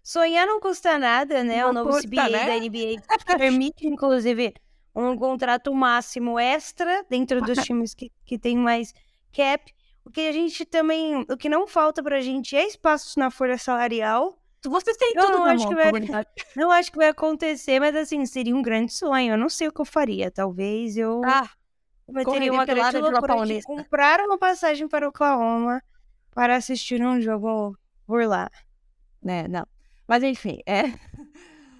Sonhar 0.06 0.46
não 0.46 0.60
custa 0.60 0.96
nada, 1.00 1.42
né? 1.42 1.62
Não 1.62 1.70
o 1.70 1.72
novo 1.72 1.90
custa, 1.90 2.06
CBA 2.06 2.28
né? 2.28 2.46
da 2.46 2.54
NBA 2.60 3.02
permite, 3.36 3.88
inclusive, 3.88 4.54
um 4.94 5.16
contrato 5.16 5.74
máximo 5.74 6.38
extra 6.38 7.04
dentro 7.10 7.42
dos 7.42 7.58
times 7.66 7.92
que, 7.92 8.12
que 8.24 8.38
tem 8.38 8.56
mais 8.56 8.94
cap. 9.34 9.74
O 10.04 10.10
que 10.12 10.20
a 10.20 10.30
gente 10.30 10.64
também. 10.64 11.26
O 11.28 11.36
que 11.36 11.48
não 11.48 11.66
falta 11.66 12.04
pra 12.04 12.20
gente 12.20 12.54
é 12.54 12.68
espaços 12.68 13.16
na 13.16 13.32
folha 13.32 13.58
salarial. 13.58 14.38
Vocês 14.64 14.96
têm 14.96 15.12
Eu 15.12 15.24
tudo 15.24 15.38
não 15.38 15.44
acho 15.44 15.64
mão, 15.64 15.68
que 15.70 15.74
vai-. 15.74 16.24
Não 16.54 16.70
acho 16.70 16.92
que 16.92 16.98
vai 16.98 17.08
acontecer, 17.08 17.80
mas 17.80 17.96
assim, 17.96 18.24
seria 18.26 18.54
um 18.54 18.62
grande 18.62 18.92
sonho. 18.92 19.32
Eu 19.32 19.38
não 19.38 19.48
sei 19.48 19.66
o 19.66 19.72
que 19.72 19.80
eu 19.80 19.84
faria. 19.84 20.30
Talvez 20.30 20.96
eu 20.96 21.20
Ah, 21.24 21.50
correria 22.24 22.52
uma 22.52 22.64
grande 22.64 22.98
loucura 22.98 23.44
de 23.44 23.60
comprar 23.62 24.20
uma 24.20 24.38
passagem 24.38 24.86
para 24.86 25.08
Oklahoma 25.08 25.82
para 26.32 26.54
assistir 26.54 27.04
um 27.04 27.20
jogo 27.20 27.76
por 28.06 28.24
lá. 28.24 28.48
né, 29.20 29.48
não. 29.48 29.66
Mas 30.06 30.22
enfim, 30.22 30.60
é. 30.66 30.82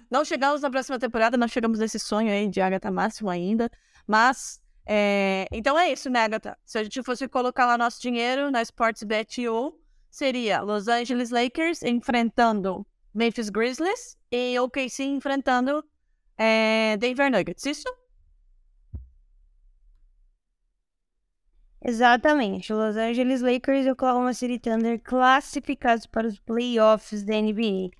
Não 0.09 0.23
chegamos 0.23 0.61
na 0.61 0.69
próxima 0.69 0.97
temporada, 0.97 1.35
não 1.37 1.47
chegamos 1.47 1.79
nesse 1.79 1.99
sonho 1.99 2.31
aí 2.31 2.47
de 2.47 2.61
Agatha 2.61 2.89
Máximo 2.91 3.29
ainda. 3.29 3.69
Mas. 4.05 4.61
é, 4.85 5.47
Então 5.51 5.77
é 5.77 5.91
isso, 5.91 6.09
né, 6.09 6.21
Agatha? 6.21 6.57
Se 6.65 6.77
a 6.77 6.83
gente 6.83 7.03
fosse 7.03 7.27
colocar 7.27 7.65
lá 7.65 7.77
nosso 7.77 8.01
dinheiro 8.01 8.49
na 8.51 8.61
Sportsbet.io, 8.61 9.77
seria 10.09 10.61
Los 10.61 10.87
Angeles 10.87 11.29
Lakers 11.29 11.83
enfrentando 11.83 12.85
Memphis 13.13 13.49
Grizzlies 13.49 14.17
e 14.31 14.57
OKC 14.59 15.03
enfrentando 15.03 15.83
é, 16.37 16.95
Denver 16.97 17.29
Nuggets. 17.31 17.65
Isso? 17.65 17.87
Exatamente. 21.81 22.71
Los 22.73 22.95
Angeles 22.97 23.41
Lakers 23.41 23.85
e 23.85 23.91
Oklahoma 23.91 24.33
City 24.33 24.59
Thunder 24.59 24.99
classificados 24.99 26.05
para 26.05 26.27
os 26.27 26.39
playoffs 26.39 27.23
da 27.23 27.33
NBA. 27.41 27.91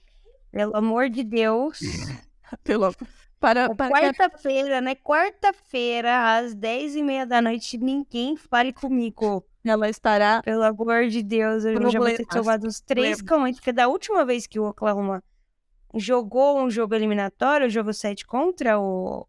Pelo 0.52 0.76
amor 0.76 1.10
de 1.10 1.24
Deus. 1.24 1.80
Pelo... 2.64 2.94
Para, 3.40 3.74
para... 3.76 3.92
Quarta-feira, 3.92 4.82
né? 4.82 4.96
Quarta-feira, 4.96 6.38
às 6.38 6.56
10h30 6.56 7.26
da 7.26 7.42
noite, 7.42 7.78
ninguém 7.78 8.36
fale 8.36 8.74
comigo. 8.74 9.46
Ela 9.64 9.90
estará. 9.90 10.42
Pelo 10.42 10.64
amor 10.64 11.08
de 11.08 11.22
Deus, 11.22 11.64
eu 11.64 11.74
já 11.92 12.00
vou 12.00 12.08
ter 12.08 12.18
Problemas. 12.18 12.28
tomado 12.28 12.68
uns 12.68 12.80
três 12.80 13.18
Problemas. 13.18 13.22
calmantes, 13.22 13.60
porque 13.60 13.74
da 13.74 13.88
última 13.88 14.26
vez 14.26 14.48
que 14.48 14.60
o 14.60 14.68
Oklahoma 14.68 15.24
jogou 15.94 16.60
um 16.60 16.70
jogo 16.70 16.96
eliminatório, 16.96 17.68
o 17.68 17.70
jogo 17.70 17.94
7 17.94 18.26
contra 18.26 18.80
o, 18.80 19.28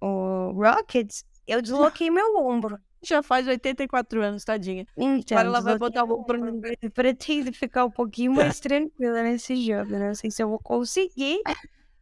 o 0.00 0.52
Rockets, 0.52 1.24
eu 1.46 1.60
desloquei 1.60 2.10
meu 2.10 2.36
ombro. 2.38 2.78
Já 3.06 3.22
faz 3.22 3.46
84 3.46 4.20
anos, 4.20 4.44
tadinha. 4.44 4.84
Então, 4.96 5.38
Agora 5.38 5.48
ela 5.48 5.60
vai 5.60 5.78
botar 5.78 6.02
o 6.02 6.08
meu 6.08 6.18
ombro 6.18 6.38
no 6.38 6.56
ombro. 6.56 6.72
Eu 6.82 6.90
Pretendo 6.90 7.52
ficar 7.52 7.84
um 7.84 7.90
pouquinho 7.90 8.32
mais 8.34 8.58
tranquila 8.58 9.22
nesse 9.22 9.54
jogo, 9.64 9.92
né? 9.92 10.08
Não 10.08 10.14
sei 10.14 10.30
se 10.30 10.42
eu 10.42 10.48
vou 10.48 10.58
conseguir, 10.58 11.40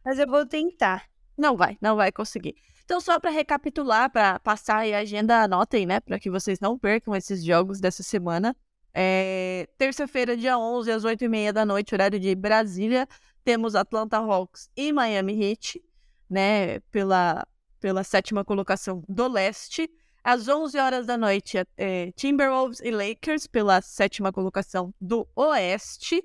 mas 0.03 0.17
eu 0.17 0.25
vou 0.27 0.45
tentar. 0.47 1.03
Não 1.37 1.55
vai, 1.55 1.77
não 1.79 1.95
vai 1.95 2.11
conseguir. 2.11 2.55
Então, 2.85 2.99
só 2.99 3.19
para 3.19 3.29
recapitular, 3.29 4.09
para 4.11 4.39
passar 4.39 4.77
aí 4.77 4.93
a 4.93 4.99
agenda, 4.99 5.43
anotem, 5.43 5.85
né? 5.85 5.99
Para 5.99 6.19
que 6.19 6.29
vocês 6.29 6.59
não 6.59 6.77
percam 6.77 7.15
esses 7.15 7.43
jogos 7.43 7.79
dessa 7.79 8.01
semana. 8.01 8.55
É, 8.93 9.67
Terça-feira, 9.77 10.35
dia 10.35 10.57
11, 10.57 10.91
às 10.91 11.03
8h30 11.03 11.51
da 11.51 11.65
noite, 11.65 11.93
horário 11.93 12.19
de 12.19 12.33
Brasília, 12.33 13.07
temos 13.43 13.75
Atlanta 13.75 14.17
Hawks 14.17 14.69
e 14.75 14.91
Miami 14.91 15.39
Heat, 15.39 15.83
né? 16.27 16.79
Pela, 16.91 17.45
pela 17.79 18.03
sétima 18.03 18.43
colocação 18.43 19.03
do 19.07 19.27
leste. 19.27 19.89
Às 20.25 20.47
11 20.47 20.79
horas 20.79 21.05
da 21.05 21.15
noite, 21.15 21.55
é, 21.77 22.11
Timberwolves 22.13 22.79
e 22.79 22.89
Lakers, 22.89 23.45
pela 23.45 23.79
sétima 23.79 24.33
colocação 24.33 24.91
do 24.99 25.27
oeste. 25.35 26.23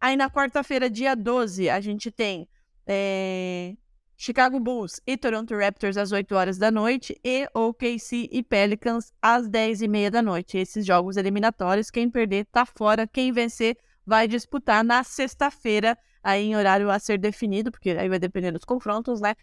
Aí 0.00 0.16
na 0.16 0.30
quarta-feira, 0.30 0.88
dia 0.88 1.14
12, 1.14 1.68
a 1.68 1.78
gente 1.78 2.10
tem 2.10 2.48
é, 2.86 3.76
Chicago 4.16 4.58
Bulls 4.58 5.02
e 5.06 5.18
Toronto 5.18 5.54
Raptors 5.54 5.98
às 5.98 6.12
8 6.12 6.34
horas 6.34 6.56
da 6.56 6.70
noite 6.70 7.14
e 7.22 7.46
OKC 7.52 8.26
e 8.32 8.42
Pelicans 8.42 9.12
às 9.20 9.46
10 9.46 9.82
e 9.82 9.88
meia 9.88 10.10
da 10.10 10.22
noite. 10.22 10.56
Esses 10.56 10.86
jogos 10.86 11.18
eliminatórios, 11.18 11.90
quem 11.90 12.08
perder 12.08 12.46
tá 12.46 12.64
fora, 12.64 13.06
quem 13.06 13.32
vencer 13.32 13.76
vai 14.06 14.26
disputar 14.26 14.82
na 14.82 15.04
sexta-feira, 15.04 15.98
aí 16.22 16.42
em 16.44 16.56
horário 16.56 16.90
a 16.90 16.98
ser 16.98 17.18
definido, 17.18 17.70
porque 17.70 17.90
aí 17.90 18.08
vai 18.08 18.18
depender 18.18 18.50
dos 18.50 18.64
confrontos, 18.64 19.20
né? 19.20 19.34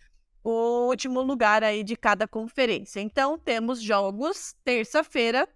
O 0.43 0.87
último 0.87 1.21
lugar 1.21 1.63
aí 1.63 1.83
de 1.83 1.95
cada 1.95 2.27
conferência. 2.27 2.99
Então 3.01 3.37
temos 3.37 3.81
jogos 3.81 4.55
terça-feira 4.63 5.47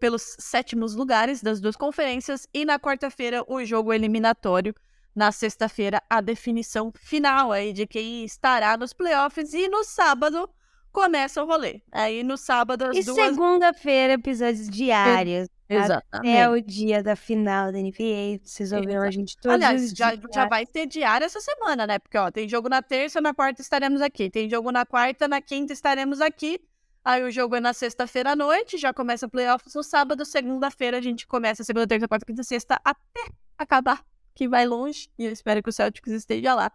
pelos 0.00 0.36
sétimos 0.38 0.94
lugares 0.94 1.42
das 1.42 1.60
duas 1.60 1.76
conferências 1.76 2.46
e 2.54 2.64
na 2.64 2.78
quarta-feira 2.78 3.44
o 3.46 3.64
jogo 3.64 3.92
eliminatório 3.92 4.74
na 5.14 5.30
sexta-feira 5.30 6.02
a 6.08 6.20
definição 6.20 6.92
final 6.94 7.52
aí 7.52 7.72
de 7.72 7.86
quem 7.86 8.24
estará 8.24 8.76
nos 8.76 8.92
playoffs 8.92 9.52
e 9.52 9.68
no 9.68 9.84
sábado 9.84 10.48
começa 10.92 11.42
o 11.42 11.46
rolê. 11.46 11.82
Aí 11.90 12.22
no 12.22 12.36
sábado 12.36 12.84
as 12.84 12.96
E 12.96 13.02
duas 13.02 13.16
segunda-feira, 13.16 14.14
episódios 14.14 14.68
diários. 14.68 15.48
Até 15.64 15.76
Exatamente. 15.76 16.46
o 16.48 16.60
dia 16.60 17.02
da 17.02 17.16
final 17.16 17.72
da 17.72 17.78
NBA. 17.78 18.40
Vocês 18.42 18.70
ouviram 18.70 19.02
a 19.02 19.10
gente 19.10 19.36
todos 19.38 19.54
Aliás, 19.54 19.90
já, 19.92 20.12
já 20.32 20.46
vai 20.46 20.66
ter 20.66 20.86
diário 20.86 21.24
essa 21.24 21.40
semana, 21.40 21.86
né? 21.86 21.98
Porque, 21.98 22.18
ó, 22.18 22.30
tem 22.30 22.46
jogo 22.48 22.68
na 22.68 22.82
terça, 22.82 23.20
na 23.20 23.32
quarta 23.32 23.62
estaremos 23.62 24.02
aqui. 24.02 24.28
Tem 24.28 24.48
jogo 24.48 24.70
na 24.70 24.84
quarta, 24.84 25.26
na 25.26 25.40
quinta 25.40 25.72
estaremos 25.72 26.20
aqui. 26.20 26.60
Aí 27.02 27.22
o 27.22 27.30
jogo 27.30 27.56
é 27.56 27.60
na 27.60 27.72
sexta-feira 27.72 28.32
à 28.32 28.36
noite, 28.36 28.78
já 28.78 28.92
começa 28.92 29.28
playoffs 29.28 29.74
no 29.74 29.82
sábado. 29.82 30.24
Segunda-feira 30.24 30.98
a 30.98 31.00
gente 31.00 31.26
começa 31.26 31.64
segunda, 31.64 31.86
terça, 31.86 32.08
quarta, 32.08 32.26
quinta, 32.26 32.42
sexta, 32.42 32.80
até 32.84 33.26
acabar, 33.56 34.04
que 34.34 34.46
vai 34.46 34.66
longe. 34.66 35.08
E 35.18 35.24
eu 35.24 35.32
espero 35.32 35.62
que 35.62 35.68
o 35.68 35.72
Celtics 35.72 36.12
esteja 36.12 36.54
lá. 36.54 36.70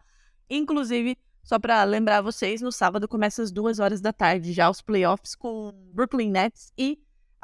Inclusive, 0.50 1.16
só 1.44 1.58
pra 1.58 1.84
lembrar 1.84 2.22
vocês, 2.22 2.62
no 2.62 2.72
sábado 2.72 3.08
começa 3.08 3.42
às 3.42 3.52
duas 3.52 3.80
horas 3.80 4.02
da 4.02 4.14
tarde 4.14 4.54
já 4.54 4.70
os 4.70 4.82
playoffs 4.82 5.36
com 5.36 5.72
Brooklyn 5.94 6.30
Nets 6.30 6.72
e 6.78 7.00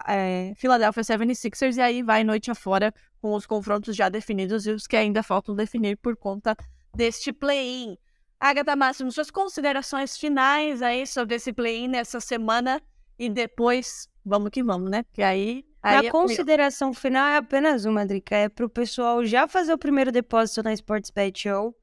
é, 0.07 0.53
Philadelphia 0.55 1.03
76ers. 1.03 1.77
E 1.77 1.81
aí 1.81 2.03
vai 2.03 2.23
noite 2.23 2.51
afora 2.51 2.93
com 3.21 3.33
os 3.33 3.45
confrontos 3.45 3.95
já 3.95 4.09
definidos 4.09 4.65
e 4.65 4.71
os 4.71 4.87
que 4.87 4.95
ainda 4.95 5.23
faltam 5.23 5.55
definir 5.55 5.97
por 5.97 6.15
conta 6.15 6.55
deste 6.95 7.31
play-in. 7.31 7.97
Agatha 8.39 8.75
Máximo, 8.75 9.11
suas 9.11 9.31
considerações 9.31 10.17
finais 10.17 10.81
aí 10.81 11.07
sobre 11.07 11.35
esse 11.35 11.51
play-in 11.53 11.87
nessa 11.87 12.19
semana 12.19 12.81
e 13.17 13.29
depois 13.29 14.09
vamos 14.25 14.49
que 14.49 14.63
vamos, 14.63 14.89
né? 14.89 15.03
Porque 15.03 15.23
aí. 15.23 15.65
A 15.81 16.03
é 16.03 16.09
consideração 16.09 16.93
final 16.93 17.27
é 17.27 17.37
apenas 17.37 17.85
uma, 17.85 18.05
Drica. 18.05 18.35
É 18.35 18.49
pro 18.49 18.67
pessoal 18.67 19.23
já 19.23 19.47
fazer 19.47 19.73
o 19.73 19.77
primeiro 19.77 20.11
depósito 20.11 20.63
na 20.63 20.73
Sportsbet 20.73 21.43
Show 21.43 21.75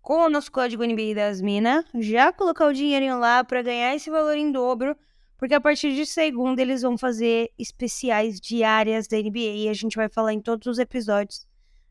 com 0.00 0.24
o 0.24 0.28
nosso 0.28 0.52
código 0.52 0.84
NBA 0.84 1.16
das 1.16 1.40
Minas, 1.40 1.84
já 1.96 2.32
colocar 2.32 2.66
o 2.66 2.72
dinheirinho 2.72 3.18
lá 3.18 3.42
para 3.42 3.60
ganhar 3.60 3.92
esse 3.92 4.08
valor 4.08 4.36
em 4.36 4.52
dobro, 4.52 4.96
porque 5.38 5.54
a 5.54 5.60
partir 5.60 5.94
de 5.94 6.06
segunda 6.06 6.62
eles 6.62 6.82
vão 6.82 6.96
fazer 6.96 7.50
especiais 7.58 8.40
diárias 8.40 9.06
da 9.06 9.16
NBA 9.16 9.38
e 9.38 9.68
a 9.68 9.74
gente 9.74 9.96
vai 9.96 10.08
falar 10.08 10.32
em 10.32 10.40
todos 10.40 10.66
os 10.66 10.78
episódios. 10.78 11.46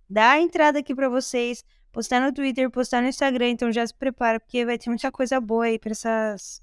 Dá 0.10 0.31
a 0.31 0.39
entrada 0.39 0.79
aqui 0.79 0.93
para 0.93 1.10
vocês, 1.10 1.63
postar 1.91 2.21
no 2.21 2.34
Twitter, 2.34 2.69
postar 2.69 3.01
no 3.01 3.08
Instagram, 3.08 3.49
então 3.49 3.71
já 3.71 3.86
se 3.86 3.93
prepara, 3.93 4.39
porque 4.39 4.65
vai 4.65 4.77
ter 4.77 4.89
muita 4.89 5.12
coisa 5.12 5.39
boa 5.39 5.65
aí 5.65 5.79
pra 5.79 5.91
essas... 5.91 6.62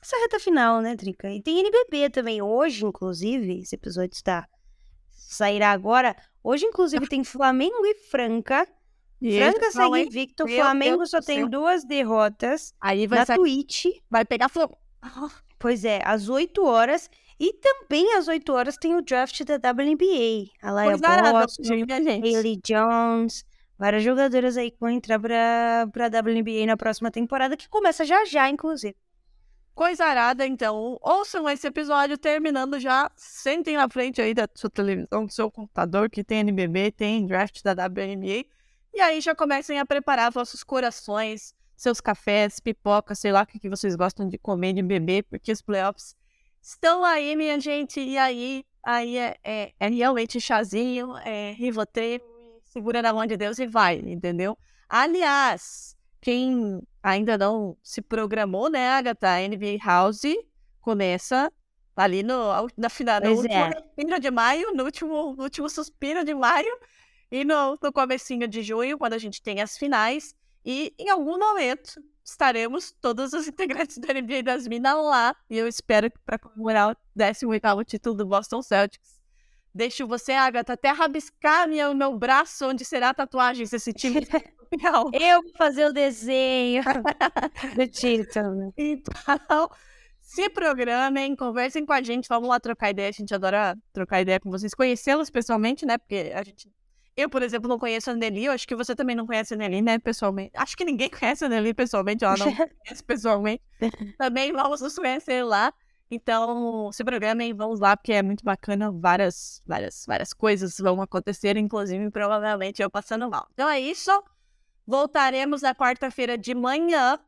essa 0.00 0.16
reta 0.18 0.40
final, 0.40 0.80
né, 0.80 0.96
Drica? 0.96 1.30
E 1.30 1.40
tem 1.42 1.60
NBB 1.60 2.10
também, 2.10 2.42
hoje, 2.42 2.84
inclusive, 2.84 3.60
esse 3.60 3.74
episódio 3.74 4.14
está... 4.14 4.48
sairá 5.10 5.70
agora. 5.70 6.16
Hoje, 6.42 6.64
inclusive, 6.66 7.06
tem 7.08 7.22
Flamengo 7.24 7.84
e 7.84 7.94
Franca. 7.94 8.66
E 9.20 9.38
Franca 9.38 9.70
segue 9.70 10.00
invicto, 10.02 10.46
Flamengo 10.46 10.98
Deus 10.98 11.10
só 11.10 11.20
tem 11.20 11.48
duas 11.48 11.84
derrotas 11.84 12.74
Aí 12.80 13.06
vai, 13.06 13.20
na 13.20 13.26
sair- 13.26 13.36
Twitch. 13.38 13.86
vai 14.10 14.24
pegar 14.24 14.48
Flamengo. 14.48 14.78
Pois 15.66 15.84
é, 15.84 16.00
às 16.04 16.28
8 16.28 16.64
horas. 16.64 17.10
E 17.40 17.52
também 17.54 18.14
às 18.14 18.28
8 18.28 18.52
horas 18.52 18.76
tem 18.76 18.94
o 18.94 19.02
draft 19.02 19.42
da 19.42 19.56
WNBA. 19.56 20.52
A 20.62 20.70
Laia 20.70 20.96
Boston. 20.96 21.64
Hayley 22.22 22.60
Jones, 22.64 23.44
várias 23.76 24.04
jogadoras 24.04 24.56
aí 24.56 24.70
que 24.70 24.78
vão 24.78 24.90
entrar 24.90 25.18
pra, 25.18 25.88
pra 25.92 26.06
WNBA 26.06 26.66
na 26.66 26.76
próxima 26.76 27.10
temporada, 27.10 27.56
que 27.56 27.68
começa 27.68 28.04
já 28.04 28.24
já, 28.24 28.48
inclusive. 28.48 28.94
Coisa 29.74 30.04
arada, 30.04 30.46
então. 30.46 30.98
Ouçam 31.02 31.48
esse 31.48 31.66
episódio 31.66 32.16
terminando 32.16 32.78
já. 32.78 33.10
Sentem 33.16 33.76
na 33.76 33.88
frente 33.88 34.22
aí 34.22 34.34
da 34.34 34.48
sua 34.54 34.70
televisão, 34.70 35.26
do 35.26 35.32
seu 35.32 35.50
computador, 35.50 36.08
que 36.08 36.22
tem 36.22 36.38
NBB, 36.38 36.92
tem 36.92 37.26
draft 37.26 37.60
da 37.64 37.72
WNBA. 37.72 38.46
E 38.94 39.00
aí 39.00 39.20
já 39.20 39.34
comecem 39.34 39.80
a 39.80 39.84
preparar 39.84 40.30
vossos 40.30 40.62
corações, 40.62 41.55
seus 41.76 42.00
cafés, 42.00 42.58
pipoca, 42.58 43.14
sei 43.14 43.32
lá 43.32 43.42
o 43.42 43.46
que 43.46 43.60
que 43.60 43.68
vocês 43.68 43.94
gostam 43.94 44.28
de 44.28 44.38
comer, 44.38 44.72
de 44.72 44.82
beber, 44.82 45.24
porque 45.24 45.52
os 45.52 45.60
playoffs 45.60 46.16
estão 46.62 47.04
aí, 47.04 47.36
minha 47.36 47.60
gente. 47.60 48.00
E 48.00 48.16
aí, 48.16 48.64
aí 48.82 49.18
é, 49.18 49.36
é, 49.44 49.72
é 49.78 49.88
realmente 49.88 50.40
chazinho, 50.40 51.16
é 51.18 51.52
Rivotril, 51.52 52.20
segura 52.64 53.02
na 53.02 53.12
mão 53.12 53.26
de 53.26 53.36
Deus 53.36 53.58
e 53.58 53.66
vai, 53.66 53.96
entendeu? 53.98 54.58
Aliás, 54.88 55.96
quem 56.20 56.82
ainda 57.02 57.36
não 57.36 57.76
se 57.82 58.00
programou, 58.00 58.70
né, 58.70 58.88
Agatha? 58.90 59.28
A 59.28 59.48
NBA 59.48 59.78
House 59.84 60.22
começa 60.80 61.52
ali 61.96 62.22
no, 62.22 62.68
na 62.76 62.88
final, 62.88 63.20
no 63.20 63.30
último 63.30 63.54
é. 63.54 63.68
respiro 63.68 64.20
de 64.20 64.30
maio, 64.30 64.74
no 64.74 64.84
último, 64.84 65.34
no 65.34 65.42
último 65.42 65.68
suspiro 65.68 66.24
de 66.24 66.34
maio 66.34 66.72
e 67.30 67.44
no, 67.44 67.78
no 67.82 67.92
comecinho 67.92 68.46
de 68.46 68.62
junho, 68.62 68.98
quando 68.98 69.14
a 69.14 69.18
gente 69.18 69.42
tem 69.42 69.60
as 69.60 69.76
finais. 69.76 70.34
E 70.66 70.92
em 70.98 71.08
algum 71.08 71.38
momento 71.38 72.02
estaremos 72.24 72.90
todos 73.00 73.32
os 73.32 73.46
integrantes 73.48 73.98
do 73.98 74.08
NBA 74.08 74.42
das 74.42 74.66
Minas 74.66 74.96
lá. 74.96 75.36
E 75.48 75.56
eu 75.56 75.68
espero 75.68 76.10
que 76.10 76.18
para 76.26 76.40
comemorar 76.40 76.90
o 76.90 76.96
18º 77.16 77.84
título 77.84 78.16
do 78.16 78.26
Boston 78.26 78.60
Celtics. 78.60 79.16
Deixo 79.72 80.06
você, 80.06 80.32
Agatha, 80.32 80.72
até 80.72 80.90
rabiscar 80.90 81.68
minha, 81.68 81.90
o 81.90 81.94
meu 81.94 82.18
braço 82.18 82.66
onde 82.66 82.84
será 82.84 83.10
a 83.10 83.14
tatuagem 83.14 83.66
desse 83.66 83.92
time 83.92 84.24
campeão. 84.26 85.10
Eu 85.12 85.42
vou 85.42 85.52
fazer 85.56 85.86
o 85.86 85.92
desenho 85.92 86.82
do 87.76 87.86
título. 87.86 88.72
Então, 88.76 89.70
se 90.20 90.48
programem, 90.50 91.36
conversem 91.36 91.86
com 91.86 91.92
a 91.92 92.02
gente, 92.02 92.26
vamos 92.28 92.48
lá 92.48 92.58
trocar 92.58 92.90
ideia. 92.90 93.10
A 93.10 93.12
gente 93.12 93.32
adora 93.32 93.76
trocar 93.92 94.22
ideia 94.22 94.40
com 94.40 94.50
vocês, 94.50 94.74
conhecê-los 94.74 95.30
pessoalmente, 95.30 95.86
né? 95.86 95.98
Porque 95.98 96.32
a 96.34 96.42
gente. 96.42 96.68
Eu, 97.16 97.30
por 97.30 97.42
exemplo, 97.42 97.66
não 97.68 97.78
conheço 97.78 98.10
a 98.10 98.14
Nelly, 98.14 98.44
eu 98.44 98.52
acho 98.52 98.68
que 98.68 98.76
você 98.76 98.94
também 98.94 99.16
não 99.16 99.26
conhece 99.26 99.54
a 99.54 99.56
Nelly, 99.56 99.80
né, 99.80 99.98
pessoalmente. 99.98 100.50
Acho 100.54 100.76
que 100.76 100.84
ninguém 100.84 101.08
conhece 101.08 101.44
a 101.44 101.48
Nelly 101.48 101.72
pessoalmente, 101.72 102.24
ela 102.24 102.36
não 102.36 102.46
conhece 102.54 103.02
pessoalmente. 103.02 103.62
Também 104.18 104.52
vamos 104.52 104.82
nos 104.82 104.94
conhecer 104.94 105.42
lá. 105.42 105.72
Então, 106.10 106.92
se 106.92 107.02
programem, 107.02 107.54
vamos 107.54 107.80
lá, 107.80 107.96
porque 107.96 108.12
é 108.12 108.22
muito 108.22 108.44
bacana. 108.44 108.92
Várias, 108.92 109.62
várias, 109.66 110.04
várias 110.06 110.32
coisas 110.32 110.76
vão 110.78 111.00
acontecer, 111.00 111.56
inclusive, 111.56 112.10
provavelmente, 112.10 112.82
eu 112.82 112.90
passando 112.90 113.28
mal. 113.28 113.48
Então 113.54 113.68
é 113.68 113.80
isso. 113.80 114.10
Voltaremos 114.86 115.62
na 115.62 115.74
quarta-feira 115.74 116.38
de 116.38 116.54
manhã, 116.54 117.18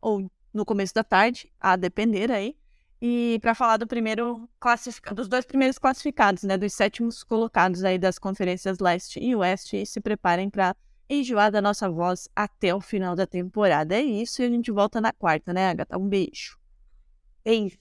ou 0.00 0.30
no 0.52 0.64
começo 0.64 0.92
da 0.92 1.04
tarde, 1.04 1.50
a 1.58 1.76
depender 1.76 2.30
aí. 2.30 2.56
E 3.00 3.38
para 3.40 3.54
falar 3.54 3.76
do 3.76 3.86
primeiro 3.86 4.48
dos 5.14 5.28
dois 5.28 5.44
primeiros 5.44 5.78
classificados, 5.78 6.42
né, 6.42 6.58
dos 6.58 6.72
sétimos 6.72 7.22
colocados 7.22 7.84
aí 7.84 7.98
das 7.98 8.18
conferências 8.18 8.78
leste 8.80 9.20
e 9.20 9.36
oeste, 9.36 9.76
e 9.76 9.86
se 9.86 10.00
preparem 10.00 10.50
para 10.50 10.74
enjoar 11.08 11.50
da 11.50 11.62
nossa 11.62 11.88
voz 11.88 12.28
até 12.34 12.74
o 12.74 12.80
final 12.80 13.14
da 13.14 13.26
temporada. 13.26 13.94
É 13.94 14.02
isso, 14.02 14.42
e 14.42 14.44
a 14.44 14.50
gente 14.50 14.70
volta 14.72 15.00
na 15.00 15.12
quarta, 15.12 15.52
né, 15.52 15.68
Agatha? 15.68 15.96
Um 15.96 16.08
beijo. 16.08 16.58
Beijo. 17.44 17.78